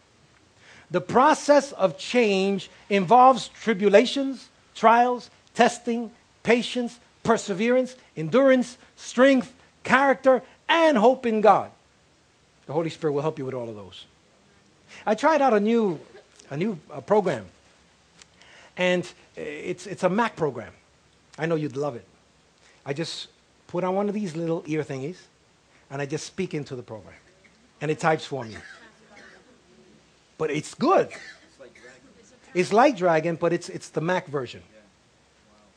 [0.90, 6.10] The process of change involves tribulations, trials, testing,
[6.42, 9.52] patience, perseverance, endurance, strength,
[9.84, 11.70] character, and hope in God.
[12.66, 14.04] The Holy Spirit will help you with all of those.
[15.04, 16.00] I tried out a new,
[16.50, 17.46] a new uh, program,
[18.76, 20.72] and it's, it's a Mac program.
[21.38, 22.06] I know you'd love it.
[22.84, 23.28] I just
[23.66, 25.18] put on one of these little ear thingies,
[25.90, 27.14] and I just speak into the program.
[27.80, 28.56] And it types for me.
[30.38, 31.10] But it's good.
[32.54, 34.62] It's like Dragon, but it's, it's the Mac version.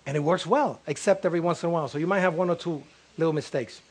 [0.05, 1.87] And it works well, except every once in a while.
[1.87, 2.83] So you might have one or two
[3.19, 3.81] little mistakes.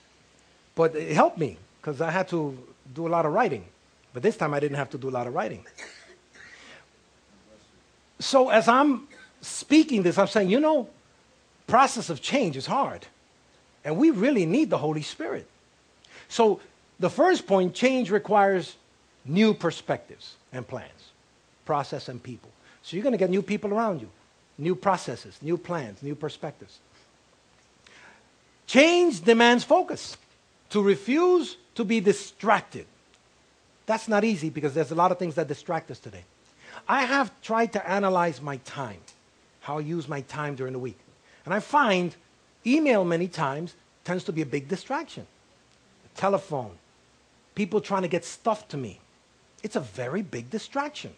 [0.75, 2.57] But it helped me because I had to
[2.95, 3.65] do a lot of writing.
[4.13, 5.65] But this time I didn't have to do a lot of writing.
[8.21, 9.07] So as I'm
[9.41, 10.89] speaking this, I'm saying, you know,
[11.67, 13.07] process of change is hard.
[13.85, 15.47] And we really need the Holy Spirit.
[16.29, 16.61] So,
[16.99, 18.77] the first point change requires
[19.25, 21.13] new perspectives and plans,
[21.65, 22.51] process and people.
[22.83, 24.11] So, you're going to get new people around you,
[24.59, 26.81] new processes, new plans, new perspectives.
[28.69, 30.17] Change demands focus.
[30.71, 32.87] To refuse to be distracted.
[33.87, 36.25] That's not easy because there's a lot of things that distract us today.
[36.87, 39.01] I have tried to analyze my time,
[39.61, 40.99] how I use my time during the week.
[41.45, 42.15] And I find
[42.67, 45.27] Email, many times, tends to be a big distraction.
[46.03, 46.73] The telephone,
[47.55, 49.01] people trying to get stuff to me.
[49.63, 51.15] It's a very big distraction.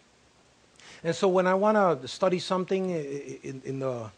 [1.03, 4.11] And so when I want to study something in, in, the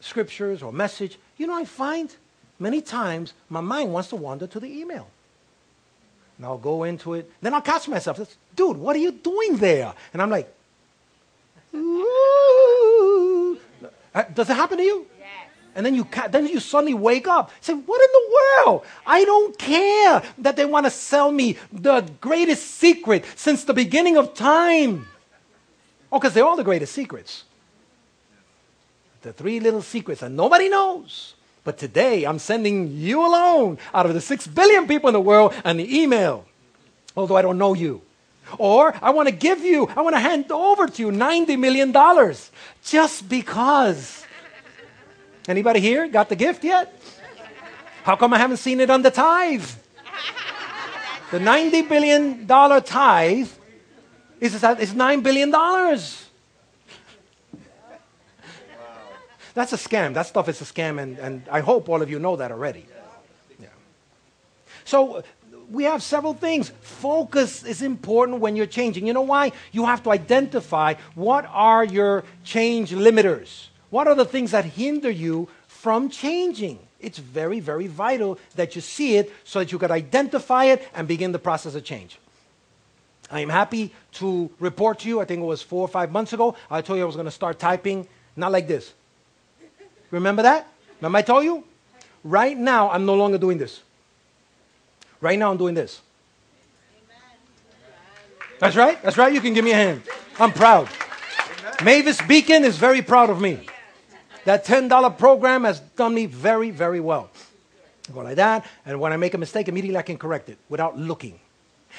[0.00, 2.14] scriptures or message, you know, I find
[2.58, 5.08] many times my mind wants to wander to the email.
[6.36, 7.30] And I'll go into it.
[7.40, 8.18] Then I'll catch myself.
[8.56, 9.94] Dude, what are you doing there?
[10.12, 10.52] And I'm like,
[11.74, 13.58] Ooh.
[14.14, 15.06] Uh, does it happen to you?
[15.76, 17.50] And then you, ca- then you suddenly wake up.
[17.60, 18.84] Say, what in the world?
[19.04, 24.16] I don't care that they want to sell me the greatest secret since the beginning
[24.16, 25.08] of time.
[26.12, 27.42] Oh, because they're all the greatest secrets.
[29.22, 31.34] The three little secrets that nobody knows.
[31.64, 35.54] But today, I'm sending you alone out of the six billion people in the world
[35.64, 36.44] an email,
[37.16, 38.02] although I don't know you.
[38.58, 41.92] Or I want to give you, I want to hand over to you $90 million
[42.84, 44.26] just because.
[45.48, 47.00] Anybody here got the gift yet?
[48.02, 49.64] How come I haven't seen it on the tithe?
[51.30, 53.48] The $90 billion tithe
[54.38, 55.50] is, is $9 billion.
[59.54, 60.14] That's a scam.
[60.14, 62.86] That stuff is a scam, and, and I hope all of you know that already.
[63.60, 63.68] Yeah.
[64.84, 65.22] So
[65.70, 66.72] we have several things.
[66.80, 69.06] Focus is important when you're changing.
[69.06, 69.52] You know why?
[69.72, 73.68] You have to identify what are your change limiters.
[73.90, 76.80] What are the things that hinder you from changing?
[76.98, 81.06] It's very, very vital that you see it so that you can identify it and
[81.06, 82.18] begin the process of change.
[83.30, 86.32] I am happy to report to you, I think it was four or five months
[86.32, 88.92] ago, I told you I was going to start typing, not like this.
[90.10, 90.66] Remember that?
[91.00, 91.64] Remember I told you?
[92.22, 93.82] Right now, I'm no longer doing this.
[95.20, 96.00] Right now, I'm doing this.
[98.58, 99.02] That's right.
[99.02, 99.32] That's right.
[99.32, 100.02] You can give me a hand.
[100.38, 100.88] I'm proud.
[101.82, 103.66] Mavis Beacon is very proud of me.
[104.44, 107.30] That $10 program has done me very, very well.
[108.08, 110.58] I go like that, and when I make a mistake, immediately I can correct it
[110.68, 111.40] without looking.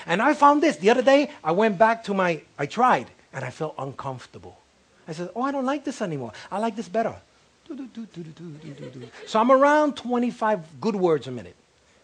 [0.06, 1.32] And I found this the other day.
[1.44, 4.60] I went back to my, I tried, and I felt uncomfortable.
[5.08, 6.34] I said, Oh, I don't like this anymore.
[6.52, 7.16] I like this better.
[9.26, 11.56] So I'm around 25 good words a minute.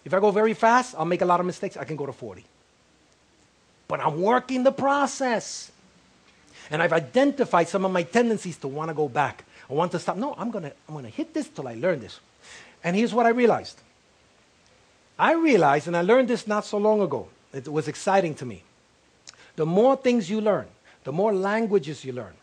[0.03, 1.77] If I go very fast, I'll make a lot of mistakes.
[1.77, 2.43] I can go to 40.
[3.87, 5.71] But I'm working the process.
[6.71, 9.43] And I've identified some of my tendencies to want to go back.
[9.69, 10.17] I want to stop.
[10.17, 12.19] No, I'm going to I'm going to hit this till I learn this.
[12.83, 13.79] And here's what I realized.
[15.19, 18.63] I realized, and I learned this not so long ago, it was exciting to me.
[19.55, 20.65] The more things you learn,
[21.03, 22.33] the more languages you learn,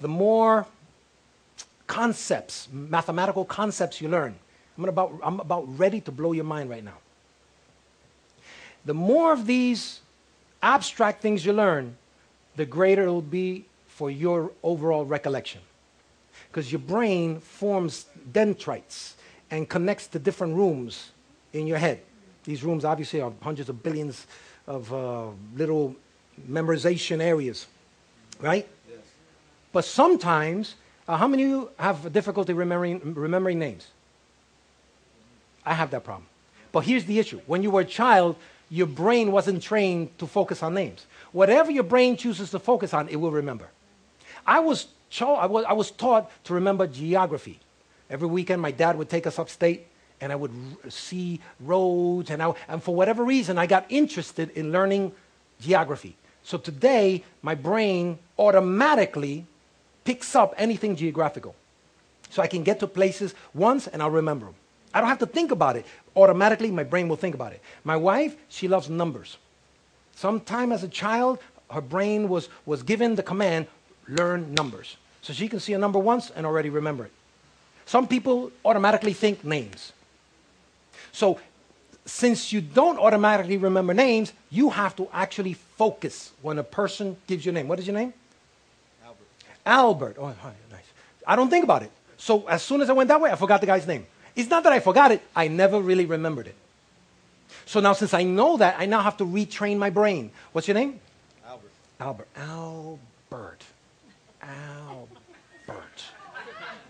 [0.00, 0.66] the more
[1.92, 4.34] concepts, mathematical concepts you learn.
[4.78, 6.96] I'm about, I'm about ready to blow your mind right now.
[8.86, 10.00] The more of these
[10.62, 11.94] abstract things you learn,
[12.56, 15.60] the greater it will be for your overall recollection.
[16.48, 19.16] Because your brain forms dendrites
[19.50, 21.10] and connects to different rooms
[21.52, 22.00] in your head.
[22.44, 24.26] These rooms obviously are hundreds of billions
[24.66, 25.94] of uh, little
[26.48, 27.66] memorization areas,
[28.40, 28.66] right?
[28.88, 28.98] Yes.
[29.72, 30.76] But sometimes
[31.08, 33.88] uh, how many of you have difficulty remembering, remembering names?
[35.64, 36.26] I have that problem.
[36.72, 37.40] But here's the issue.
[37.46, 38.36] When you were a child,
[38.70, 41.06] your brain wasn't trained to focus on names.
[41.32, 43.68] Whatever your brain chooses to focus on, it will remember.
[44.46, 47.60] I was, cho- I was, I was taught to remember geography.
[48.08, 49.86] Every weekend, my dad would take us upstate,
[50.20, 54.50] and I would r- see roads, and, I, and for whatever reason, I got interested
[54.50, 55.12] in learning
[55.60, 56.16] geography.
[56.42, 59.46] So today, my brain automatically
[60.04, 61.54] picks up anything geographical.
[62.30, 64.54] So I can get to places once and I'll remember them.
[64.94, 65.86] I don't have to think about it.
[66.16, 67.60] Automatically, my brain will think about it.
[67.84, 69.38] My wife, she loves numbers.
[70.14, 71.38] Sometime as a child,
[71.70, 73.66] her brain was, was given the command,
[74.08, 74.96] learn numbers.
[75.22, 77.12] So she can see a number once and already remember it.
[77.86, 79.92] Some people automatically think names.
[81.12, 81.38] So
[82.04, 87.46] since you don't automatically remember names, you have to actually focus when a person gives
[87.46, 87.68] you a name.
[87.68, 88.12] What is your name?
[89.64, 90.16] Albert.
[90.18, 90.92] Oh, nice.
[91.26, 91.90] I don't think about it.
[92.16, 94.06] So as soon as I went that way, I forgot the guy's name.
[94.34, 96.54] It's not that I forgot it, I never really remembered it.
[97.66, 100.30] So now, since I know that, I now have to retrain my brain.
[100.52, 101.00] What's your name?
[101.46, 101.70] Albert.
[102.00, 102.28] Albert.
[102.36, 103.64] Albert.
[104.42, 106.04] Albert.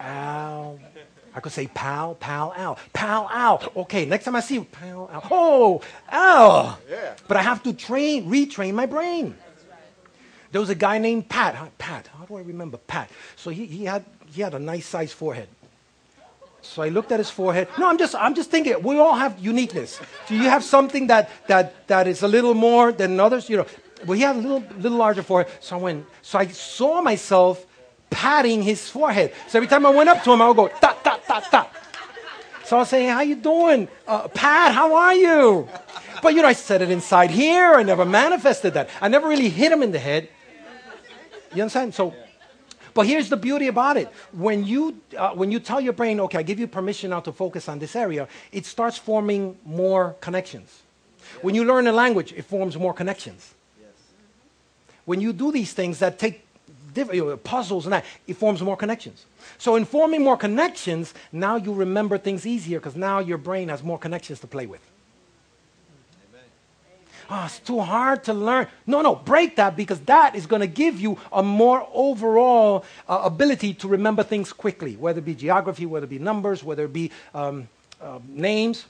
[0.00, 0.78] Al.
[1.34, 2.78] I could say pal, pal, Al.
[2.92, 3.72] Pal, Al.
[3.76, 5.26] Okay, next time I see you, pal, Al.
[5.30, 6.78] Oh, Al.
[6.90, 7.14] Yeah.
[7.26, 9.36] But I have to train, retrain my brain.
[10.52, 11.56] There was a guy named Pat.
[11.78, 13.10] Pat, how do I remember Pat?
[13.36, 15.48] So he, he, had, he had a nice sized forehead.
[16.60, 17.68] So I looked at his forehead.
[17.78, 19.98] No, I'm just, I'm just thinking, we all have uniqueness.
[20.28, 23.50] Do you have something that, that, that is a little more than others?
[23.50, 23.66] You know,
[24.06, 25.52] well, he had a little, little larger forehead.
[25.60, 27.66] So I went, so I saw myself
[28.10, 29.32] patting his forehead.
[29.48, 31.70] So every time I went up to him, I would go, ta, ta, ta, ta.
[32.64, 33.88] So I was saying, how you doing?
[34.06, 35.68] Uh, Pat, how are you?
[36.22, 37.74] But, you know, I said it inside here.
[37.74, 38.88] I never manifested that.
[39.00, 40.28] I never really hit him in the head.
[41.54, 41.94] You understand?
[41.94, 42.14] So,
[42.94, 44.08] but here's the beauty about it.
[44.32, 47.32] When you, uh, when you tell your brain, okay, I give you permission now to
[47.32, 50.82] focus on this area, it starts forming more connections.
[51.40, 53.54] When you learn a language, it forms more connections.
[55.04, 56.46] When you do these things that take
[57.42, 59.26] puzzles and that, it forms more connections.
[59.58, 63.82] So in forming more connections, now you remember things easier because now your brain has
[63.82, 64.80] more connections to play with.
[67.30, 68.66] Oh, it's too hard to learn.
[68.86, 73.22] No, no, break that because that is going to give you a more overall uh,
[73.24, 76.92] ability to remember things quickly, whether it be geography, whether it be numbers, whether it
[76.92, 77.68] be um,
[78.00, 78.86] uh, names,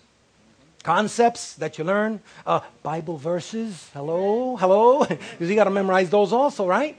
[0.82, 3.90] concepts that you learn, uh, Bible verses.
[3.92, 5.04] Hello, hello.
[5.04, 6.96] Because you got to memorize those also, right?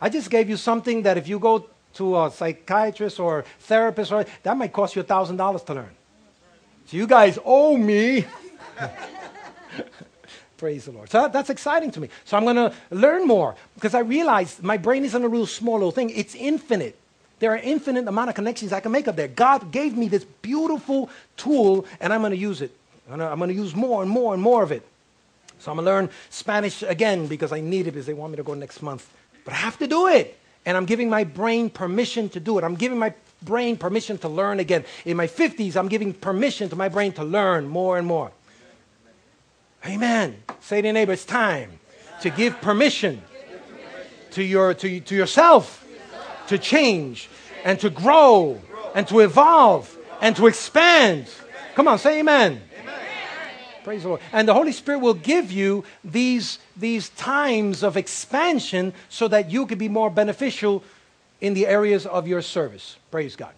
[0.00, 4.26] I just gave you something that if you go to a psychiatrist or therapist, or,
[4.42, 5.90] that might cost you $1,000 to learn.
[6.86, 8.26] So you guys owe me.
[10.56, 11.10] Praise the Lord.
[11.10, 12.08] So that, that's exciting to me.
[12.24, 15.74] So I'm going to learn more because I realize my brain isn't a real small
[15.74, 16.10] little thing.
[16.10, 16.98] It's infinite.
[17.38, 19.28] There are infinite amount of connections I can make up there.
[19.28, 22.74] God gave me this beautiful tool, and I'm going to use it.
[23.10, 24.86] I'm going to use more and more and more of it.
[25.58, 28.36] So I'm going to learn Spanish again because I need it because they want me
[28.36, 29.08] to go next month.
[29.44, 30.38] But I have to do it.
[30.64, 32.64] And I'm giving my brain permission to do it.
[32.64, 34.84] I'm giving my brain permission to learn again.
[35.04, 38.32] In my 50s, I'm giving permission to my brain to learn more and more.
[39.86, 40.36] Amen.
[40.60, 41.78] Say to your neighbor, it's time
[42.22, 43.22] to give permission
[44.32, 45.86] to, your, to, to yourself
[46.48, 47.28] to change
[47.64, 48.60] and to grow
[48.94, 51.28] and to evolve and to expand.
[51.74, 52.62] Come on, say amen.
[53.84, 54.20] Praise the Lord.
[54.32, 59.64] And the Holy Spirit will give you these, these times of expansion so that you
[59.66, 60.82] can be more beneficial
[61.40, 62.96] in the areas of your service.
[63.12, 63.52] Praise God.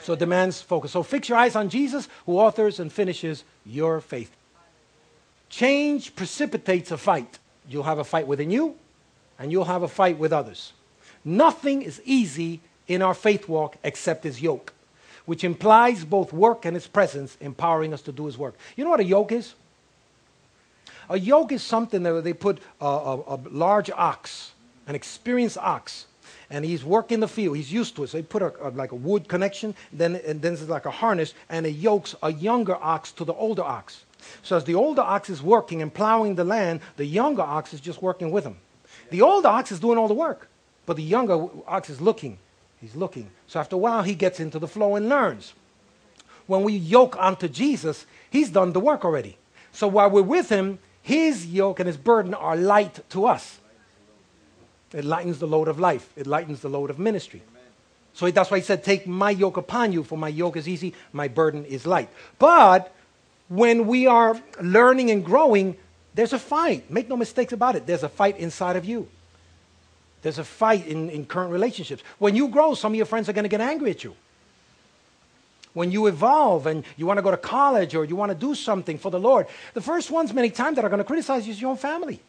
[0.00, 0.90] So it demands focus.
[0.92, 4.34] So fix your eyes on Jesus, who authors and finishes your faith.
[5.56, 7.38] Change precipitates a fight.
[7.66, 8.74] You'll have a fight within you,
[9.38, 10.74] and you'll have a fight with others.
[11.24, 14.74] Nothing is easy in our faith walk except his yoke,
[15.24, 18.54] which implies both work and his presence, empowering us to do his work.
[18.76, 19.54] You know what a yoke is?
[21.08, 24.52] A yoke is something that they put a, a, a large ox,
[24.86, 26.04] an experienced ox,
[26.50, 27.56] and he's working the field.
[27.56, 28.08] He's used to it.
[28.08, 30.90] So they put a, a, like a wood connection, then and then it's like a
[30.90, 34.02] harness, and it yokes a younger ox to the older ox.
[34.42, 37.80] So as the older ox is working and plowing the land, the younger ox is
[37.80, 38.56] just working with him.
[39.10, 40.48] The older ox is doing all the work,
[40.84, 42.38] but the younger ox is looking.
[42.80, 43.30] He's looking.
[43.46, 45.54] So after a while, he gets into the flow and learns.
[46.46, 49.36] When we yoke onto Jesus, he's done the work already.
[49.72, 53.58] So while we're with him, his yoke and his burden are light to us.
[54.92, 57.42] It lightens the load of life, it lightens the load of ministry.
[58.14, 60.94] So that's why he said, Take my yoke upon you, for my yoke is easy,
[61.12, 62.08] my burden is light.
[62.38, 62.94] But
[63.48, 65.76] when we are learning and growing,
[66.14, 66.90] there's a fight.
[66.90, 67.86] Make no mistakes about it.
[67.86, 69.08] There's a fight inside of you.
[70.22, 72.02] There's a fight in, in current relationships.
[72.18, 74.16] When you grow, some of your friends are going to get angry at you.
[75.72, 78.54] When you evolve and you want to go to college or you want to do
[78.54, 81.52] something for the Lord, the first ones, many times, that are going to criticize you
[81.52, 82.20] is your own family.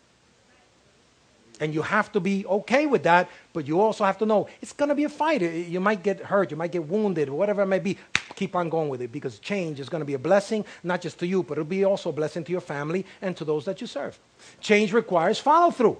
[1.59, 4.73] And you have to be okay with that, but you also have to know it's
[4.73, 5.41] going to be a fight.
[5.41, 7.97] You might get hurt, you might get wounded, or whatever it may be.
[8.35, 11.17] Keep on going with it because change is going to be a blessing, not just
[11.19, 13.81] to you, but it'll be also a blessing to your family and to those that
[13.81, 14.19] you serve.
[14.61, 15.97] Change requires follow through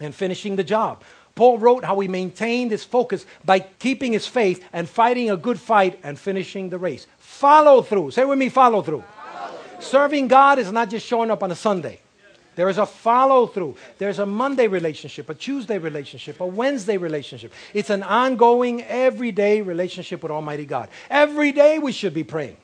[0.00, 1.02] and finishing the job.
[1.34, 5.58] Paul wrote how he maintained his focus by keeping his faith and fighting a good
[5.58, 7.06] fight and finishing the race.
[7.18, 8.12] Follow through.
[8.12, 9.02] Say with me, follow through.
[9.02, 9.82] Follow through.
[9.82, 12.00] Serving God is not just showing up on a Sunday.
[12.56, 13.76] There is a follow through.
[13.98, 17.52] There's a Monday relationship, a Tuesday relationship, a Wednesday relationship.
[17.72, 20.88] It's an ongoing, everyday relationship with Almighty God.
[21.10, 22.56] Every day we should be praying.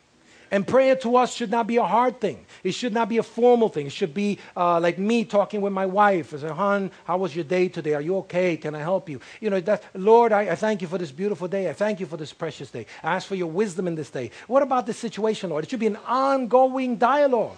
[0.53, 2.45] And prayer to us should not be a hard thing.
[2.65, 3.87] It should not be a formal thing.
[3.87, 6.35] It should be uh, like me talking with my wife.
[6.35, 7.95] I say, hon, how was your day today?
[7.95, 8.57] Are you okay?
[8.57, 9.21] Can I help you?
[9.41, 11.71] You know, that, Lord, I, I thank you for this beautiful day.
[11.71, 12.87] I thank you for this precious day.
[13.03, 14.33] I ask for your wisdom in this day.
[14.49, 15.63] What about this situation, Lord?
[15.65, 17.57] It should be an ongoing dialogue.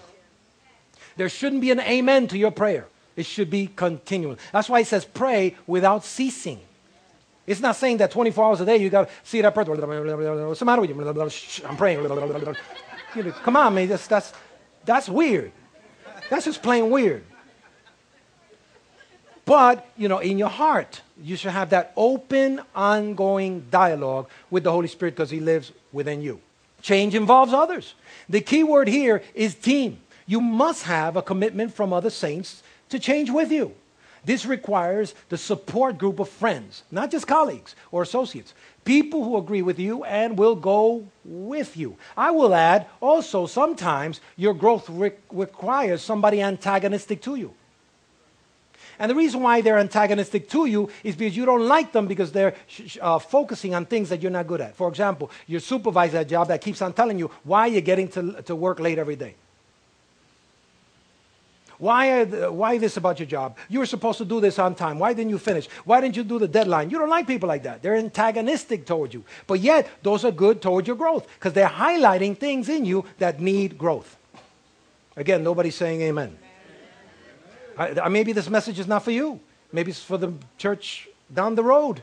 [1.16, 2.86] There shouldn't be an amen to your prayer.
[3.16, 4.36] It should be continual.
[4.52, 6.60] That's why it says pray without ceasing.
[7.46, 9.76] It's not saying that 24 hours a day you got to see that person.
[9.76, 11.66] What's the matter with you?
[11.68, 12.06] I'm praying.
[13.42, 13.88] Come on, man.
[13.88, 14.32] That's, that's,
[14.84, 15.52] that's weird.
[16.30, 17.24] That's just plain weird.
[19.44, 24.70] But, you know, in your heart, you should have that open, ongoing dialogue with the
[24.70, 26.40] Holy Spirit because He lives within you.
[26.80, 27.94] Change involves others.
[28.28, 29.98] The key word here is team
[30.32, 33.74] you must have a commitment from other saints to change with you.
[34.24, 38.54] This requires the support group of friends, not just colleagues or associates,
[38.84, 41.96] people who agree with you and will go with you.
[42.16, 47.52] I will add also sometimes your growth re- requires somebody antagonistic to you.
[48.98, 52.32] And the reason why they're antagonistic to you is because you don't like them because
[52.32, 52.54] they're
[53.02, 54.76] uh, focusing on things that you're not good at.
[54.76, 58.08] For example, your supervisor at a job that keeps on telling you why you're getting
[58.08, 59.34] to, to work late every day.
[61.82, 63.56] Why, why this about your job?
[63.68, 65.00] You were supposed to do this on time.
[65.00, 65.66] Why didn't you finish?
[65.84, 66.90] Why didn't you do the deadline?
[66.90, 67.82] You don't like people like that.
[67.82, 69.24] They're antagonistic toward you.
[69.48, 73.40] But yet, those are good toward your growth because they're highlighting things in you that
[73.40, 74.16] need growth.
[75.16, 76.38] Again, nobody's saying amen.
[77.76, 79.40] I, I, maybe this message is not for you.
[79.72, 82.00] Maybe it's for the church down the road.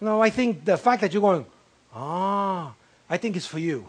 [0.00, 1.46] No, I think the fact that you're going,
[1.92, 2.72] ah,
[3.08, 3.88] I think it's for you.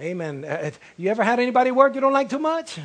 [0.00, 0.44] Amen.
[0.44, 2.78] Uh, uh, you ever had anybody work you don't like too much?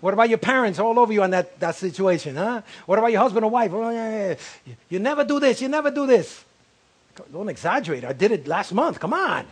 [0.00, 2.62] What about your parents all over you on that, that situation, huh?
[2.86, 3.70] What about your husband or wife?
[3.72, 4.36] Oh, yeah,
[4.66, 4.74] yeah.
[4.88, 6.44] You never do this, you never do this.
[7.32, 8.04] Don't exaggerate.
[8.04, 8.98] I did it last month.
[8.98, 9.46] Come on.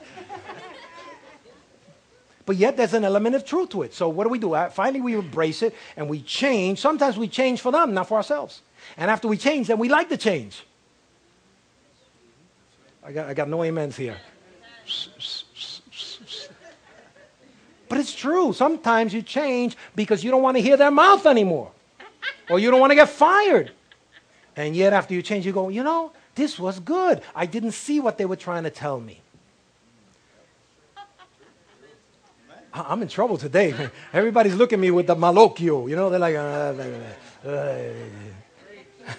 [2.47, 3.95] but yet there's an element of truth to it.
[3.95, 4.55] So what do we do?
[4.55, 6.80] Uh, finally, we embrace it and we change.
[6.80, 8.62] Sometimes we change for them, not for ourselves.
[8.97, 10.64] And after we change, then we like the change.
[13.05, 14.16] I got, I got no amens here.
[17.91, 18.53] But it's true.
[18.53, 21.72] Sometimes you change because you don't want to hear their mouth anymore.
[22.49, 23.72] Or you don't want to get fired.
[24.55, 27.20] And yet, after you change, you go, you know, this was good.
[27.34, 29.20] I didn't see what they were trying to tell me.
[32.72, 33.74] I'm in trouble today.
[34.12, 35.91] Everybody's looking at me with the malocchio.
[35.91, 36.74] You know, they're like, uh,
[37.45, 37.95] uh,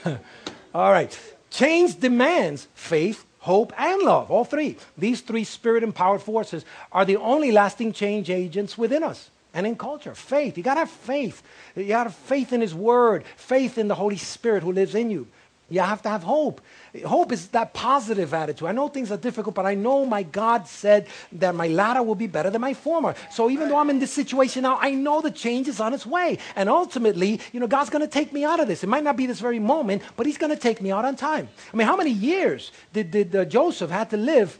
[0.05, 0.17] uh.
[0.73, 1.19] all right.
[1.49, 4.31] Change demands faith, hope, and love.
[4.31, 4.77] All three.
[4.97, 9.75] These three spirit empowered forces are the only lasting change agents within us and in
[9.75, 10.15] culture.
[10.15, 10.57] Faith.
[10.57, 11.43] You got to have faith.
[11.75, 14.95] You got to have faith in His Word, faith in the Holy Spirit who lives
[14.95, 15.27] in you.
[15.69, 16.61] You have to have hope.
[17.05, 18.67] Hope is that positive attitude.
[18.67, 22.15] I know things are difficult, but I know my God said that my latter will
[22.15, 23.15] be better than my former.
[23.31, 26.05] So even though I'm in this situation now, I know the change is on its
[26.05, 26.37] way.
[26.53, 28.83] And ultimately, you know, God's going to take me out of this.
[28.83, 31.15] It might not be this very moment, but He's going to take me out on
[31.15, 31.47] time.
[31.73, 34.59] I mean, how many years did, did uh, Joseph had to live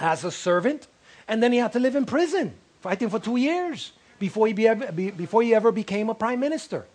[0.00, 0.86] as a servant,
[1.28, 5.10] and then he had to live in prison, fighting for two years before he, be,
[5.10, 6.86] before he ever became a prime minister?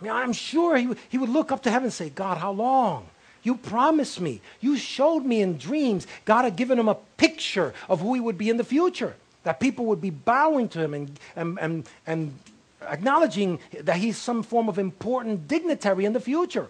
[0.00, 2.50] I mean, I'm sure he, he would look up to heaven and say, God, how
[2.50, 3.06] long?
[3.42, 4.40] You promised me.
[4.60, 6.06] You showed me in dreams.
[6.24, 9.58] God had given him a picture of who he would be in the future, that
[9.58, 12.38] people would be bowing to him and, and, and, and
[12.82, 16.68] acknowledging that he's some form of important dignitary in the future.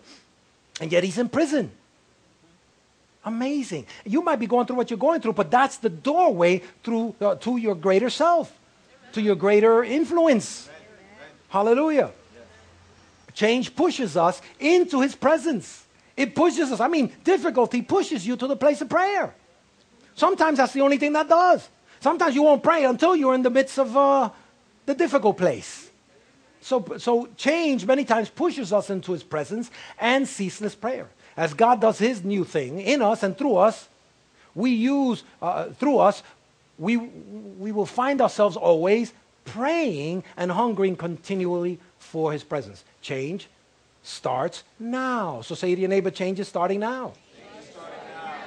[0.81, 1.70] And yet he's in prison.
[3.25, 3.87] Amazing.
[4.05, 7.37] You might be going through what you're going through, but that's the doorway through, uh,
[7.37, 8.53] to your greater self,
[9.12, 10.68] to your greater influence.
[11.49, 12.11] Hallelujah.
[13.35, 15.85] Change pushes us into his presence.
[16.16, 16.80] It pushes us.
[16.80, 19.34] I mean, difficulty pushes you to the place of prayer.
[20.14, 21.68] Sometimes that's the only thing that does.
[22.00, 24.30] Sometimes you won't pray until you're in the midst of uh,
[24.86, 25.90] the difficult place.
[26.60, 31.08] So, so change many times pushes us into his presence and ceaseless prayer.
[31.36, 33.88] As God does his new thing in us and through us,
[34.54, 36.22] we use, uh, through us,
[36.78, 39.12] we, we will find ourselves always
[39.44, 42.84] praying and hungering continually for his presence.
[43.00, 43.48] Change
[44.03, 45.40] starts now.
[45.42, 47.12] So say to your neighbor, change is starting now.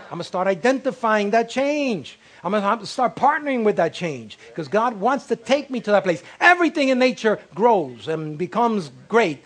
[0.06, 2.20] I'm going to start identifying that change.
[2.44, 5.92] I'm going to start partnering with that change because God wants to take me to
[5.92, 6.22] that place.
[6.40, 9.44] Everything in nature grows and becomes great.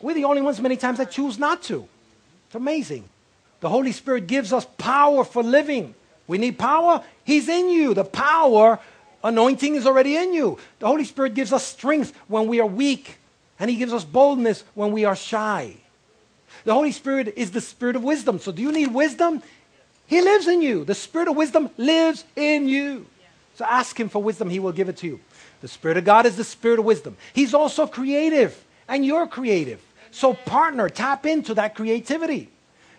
[0.00, 1.86] We're the only ones many times that choose not to.
[2.46, 3.04] It's amazing.
[3.60, 5.94] The Holy Spirit gives us power for living.
[6.26, 7.02] We need power.
[7.24, 7.92] He's in you.
[7.92, 8.78] The power
[9.22, 10.58] anointing is already in you.
[10.78, 13.18] The Holy Spirit gives us strength when we are weak.
[13.60, 15.74] And He gives us boldness when we are shy.
[16.64, 18.38] The Holy Spirit is the Spirit of wisdom.
[18.38, 19.42] So, do you need wisdom?
[20.06, 20.84] He lives in you.
[20.84, 23.06] The Spirit of wisdom lives in you.
[23.56, 25.20] So, ask Him for wisdom, He will give it to you.
[25.60, 27.16] The Spirit of God is the Spirit of wisdom.
[27.32, 29.80] He's also creative, and you're creative.
[30.10, 32.50] So, partner, tap into that creativity.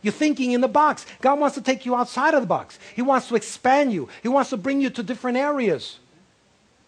[0.01, 1.05] You're thinking in the box.
[1.21, 2.79] God wants to take you outside of the box.
[2.95, 4.07] He wants to expand you.
[4.21, 5.99] He wants to bring you to different areas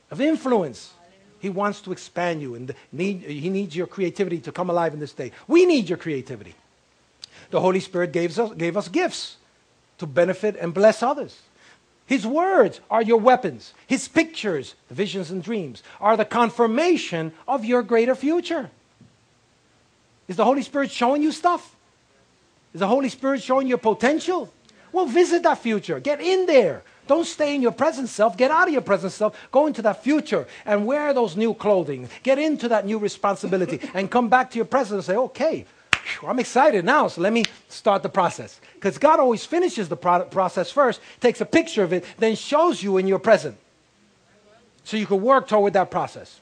[0.10, 0.94] of influence.
[1.42, 5.00] He wants to expand you, and need, He needs your creativity to come alive in
[5.00, 5.32] this day.
[5.48, 6.54] We need your creativity.
[7.50, 9.38] The Holy Spirit gave us, gave us gifts
[9.98, 11.40] to benefit and bless others.
[12.06, 13.74] His words are your weapons.
[13.88, 18.70] His pictures, visions and dreams, are the confirmation of your greater future.
[20.28, 21.76] Is the Holy Spirit showing you stuff?
[22.74, 24.54] Is the Holy Spirit showing your potential?
[24.92, 26.00] Well, visit that future.
[26.00, 26.84] Get in there.
[27.12, 28.38] Don't stay in your present self.
[28.38, 29.38] Get out of your present self.
[29.52, 32.08] Go into that future and wear those new clothing.
[32.24, 35.66] Get into that new responsibility and come back to your present and say, okay,
[36.26, 38.62] I'm excited now, so let me start the process.
[38.76, 42.96] Because God always finishes the process first, takes a picture of it, then shows you
[42.96, 43.58] in your present.
[44.86, 46.40] So you can work toward that process.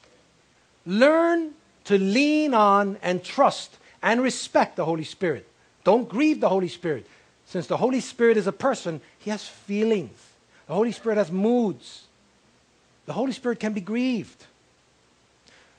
[0.86, 1.56] Learn
[1.86, 5.50] to lean on and trust and respect the Holy Spirit.
[5.84, 7.08] Don't grieve the Holy Spirit.
[7.48, 10.29] Since the Holy Spirit is a person, he has feelings.
[10.70, 12.04] The Holy Spirit has moods.
[13.08, 14.46] The Holy Spirit can be grieved.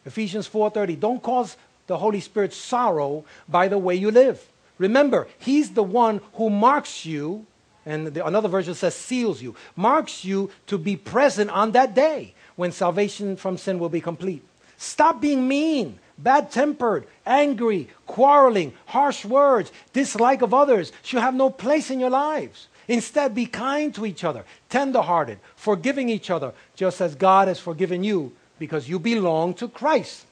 [0.05, 4.45] Ephesians 4:30 Don't cause the Holy Spirit sorrow by the way you live.
[4.79, 7.47] Remember, he's the one who marks you
[7.87, 12.35] and the, another version says seals you, marks you to be present on that day
[12.57, 14.43] when salvation from sin will be complete.
[14.77, 21.49] Stop being mean, bad tempered, angry, quarreling, harsh words, dislike of others should have no
[21.49, 22.67] place in your lives.
[22.89, 27.59] Instead, be kind to each other, tender hearted, forgiving each other, just as God has
[27.59, 30.27] forgiven you because you belong to Christ.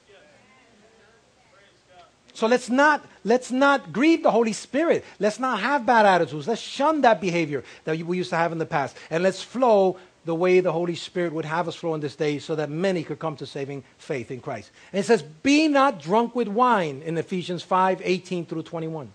[2.35, 5.05] So let's not, let's not grieve the Holy Spirit.
[5.19, 6.47] Let's not have bad attitudes.
[6.47, 8.97] Let's shun that behavior that we used to have in the past.
[9.11, 12.39] And let's flow the way the Holy Spirit would have us flow in this day
[12.39, 14.71] so that many could come to saving faith in Christ.
[14.93, 19.11] And it says, Be not drunk with wine in Ephesians 5 18 through 21.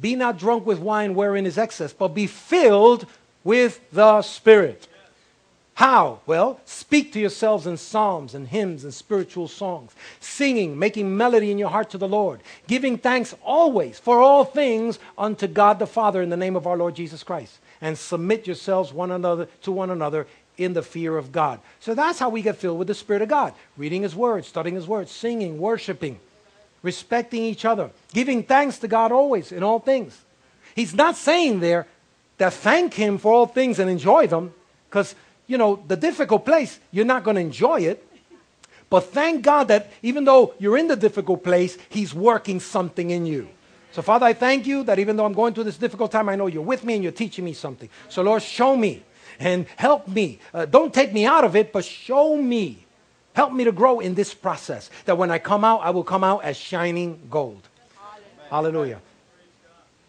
[0.00, 3.06] Be not drunk with wine wherein is excess, but be filled
[3.44, 4.88] with the Spirit
[5.74, 6.20] how?
[6.24, 11.58] Well, speak to yourselves in psalms and hymns and spiritual songs, singing, making melody in
[11.58, 16.22] your heart to the Lord, giving thanks always for all things unto God the Father
[16.22, 19.90] in the name of our Lord Jesus Christ, and submit yourselves one another to one
[19.90, 21.58] another in the fear of God.
[21.80, 23.52] So that's how we get filled with the Spirit of God.
[23.76, 26.20] Reading His Word, studying His Word, singing, worshiping,
[26.84, 30.20] respecting each other, giving thanks to God always in all things.
[30.76, 31.88] He's not saying there
[32.38, 34.52] that thank Him for all things and enjoy them,
[34.88, 35.16] because
[35.46, 38.06] you know, the difficult place, you're not going to enjoy it.
[38.90, 43.26] But thank God that even though you're in the difficult place, He's working something in
[43.26, 43.48] you.
[43.92, 46.36] So, Father, I thank you that even though I'm going through this difficult time, I
[46.36, 47.88] know you're with me and you're teaching me something.
[48.08, 49.02] So, Lord, show me
[49.38, 50.38] and help me.
[50.52, 52.83] Uh, don't take me out of it, but show me.
[53.34, 54.90] Help me to grow in this process.
[55.04, 57.68] That when I come out, I will come out as shining gold.
[58.48, 58.50] Hallelujah.
[58.50, 59.00] Hallelujah.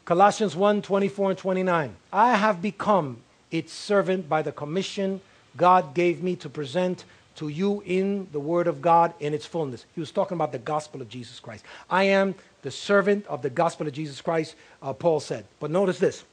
[0.05, 1.95] Colossians 1 24 and 29.
[2.13, 3.17] I have become
[3.51, 5.21] its servant by the commission
[5.57, 7.05] God gave me to present
[7.37, 9.85] to you in the Word of God in its fullness.
[9.93, 11.65] He was talking about the gospel of Jesus Christ.
[11.89, 15.45] I am the servant of the gospel of Jesus Christ, uh, Paul said.
[15.59, 16.23] But notice this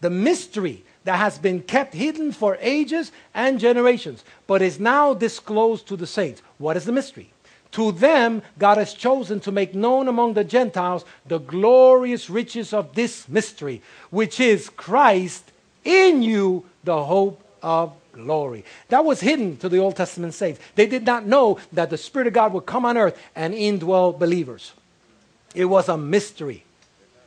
[0.00, 5.86] the mystery that has been kept hidden for ages and generations, but is now disclosed
[5.86, 6.42] to the saints.
[6.58, 7.30] What is the mystery?
[7.72, 12.96] To them, God has chosen to make known among the Gentiles the glorious riches of
[12.96, 15.52] this mystery, which is Christ
[15.84, 18.64] in you the hope of glory.
[18.88, 20.58] That was hidden to the Old Testament saints.
[20.74, 24.18] They did not know that the Spirit of God would come on earth and indwell
[24.18, 24.72] believers.
[25.54, 26.65] It was a mystery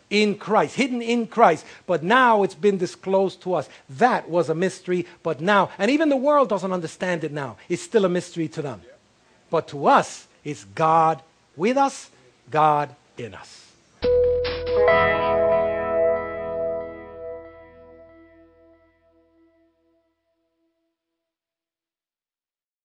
[0.10, 3.70] in Christ, hidden in Christ, but now it's been disclosed to us.
[3.89, 7.57] That was a mystery, but now, and even the world doesn't understand it now.
[7.68, 8.82] It's still a mystery to them.
[9.49, 11.22] But to us, it's God
[11.55, 12.10] with us,
[12.49, 13.66] God in us.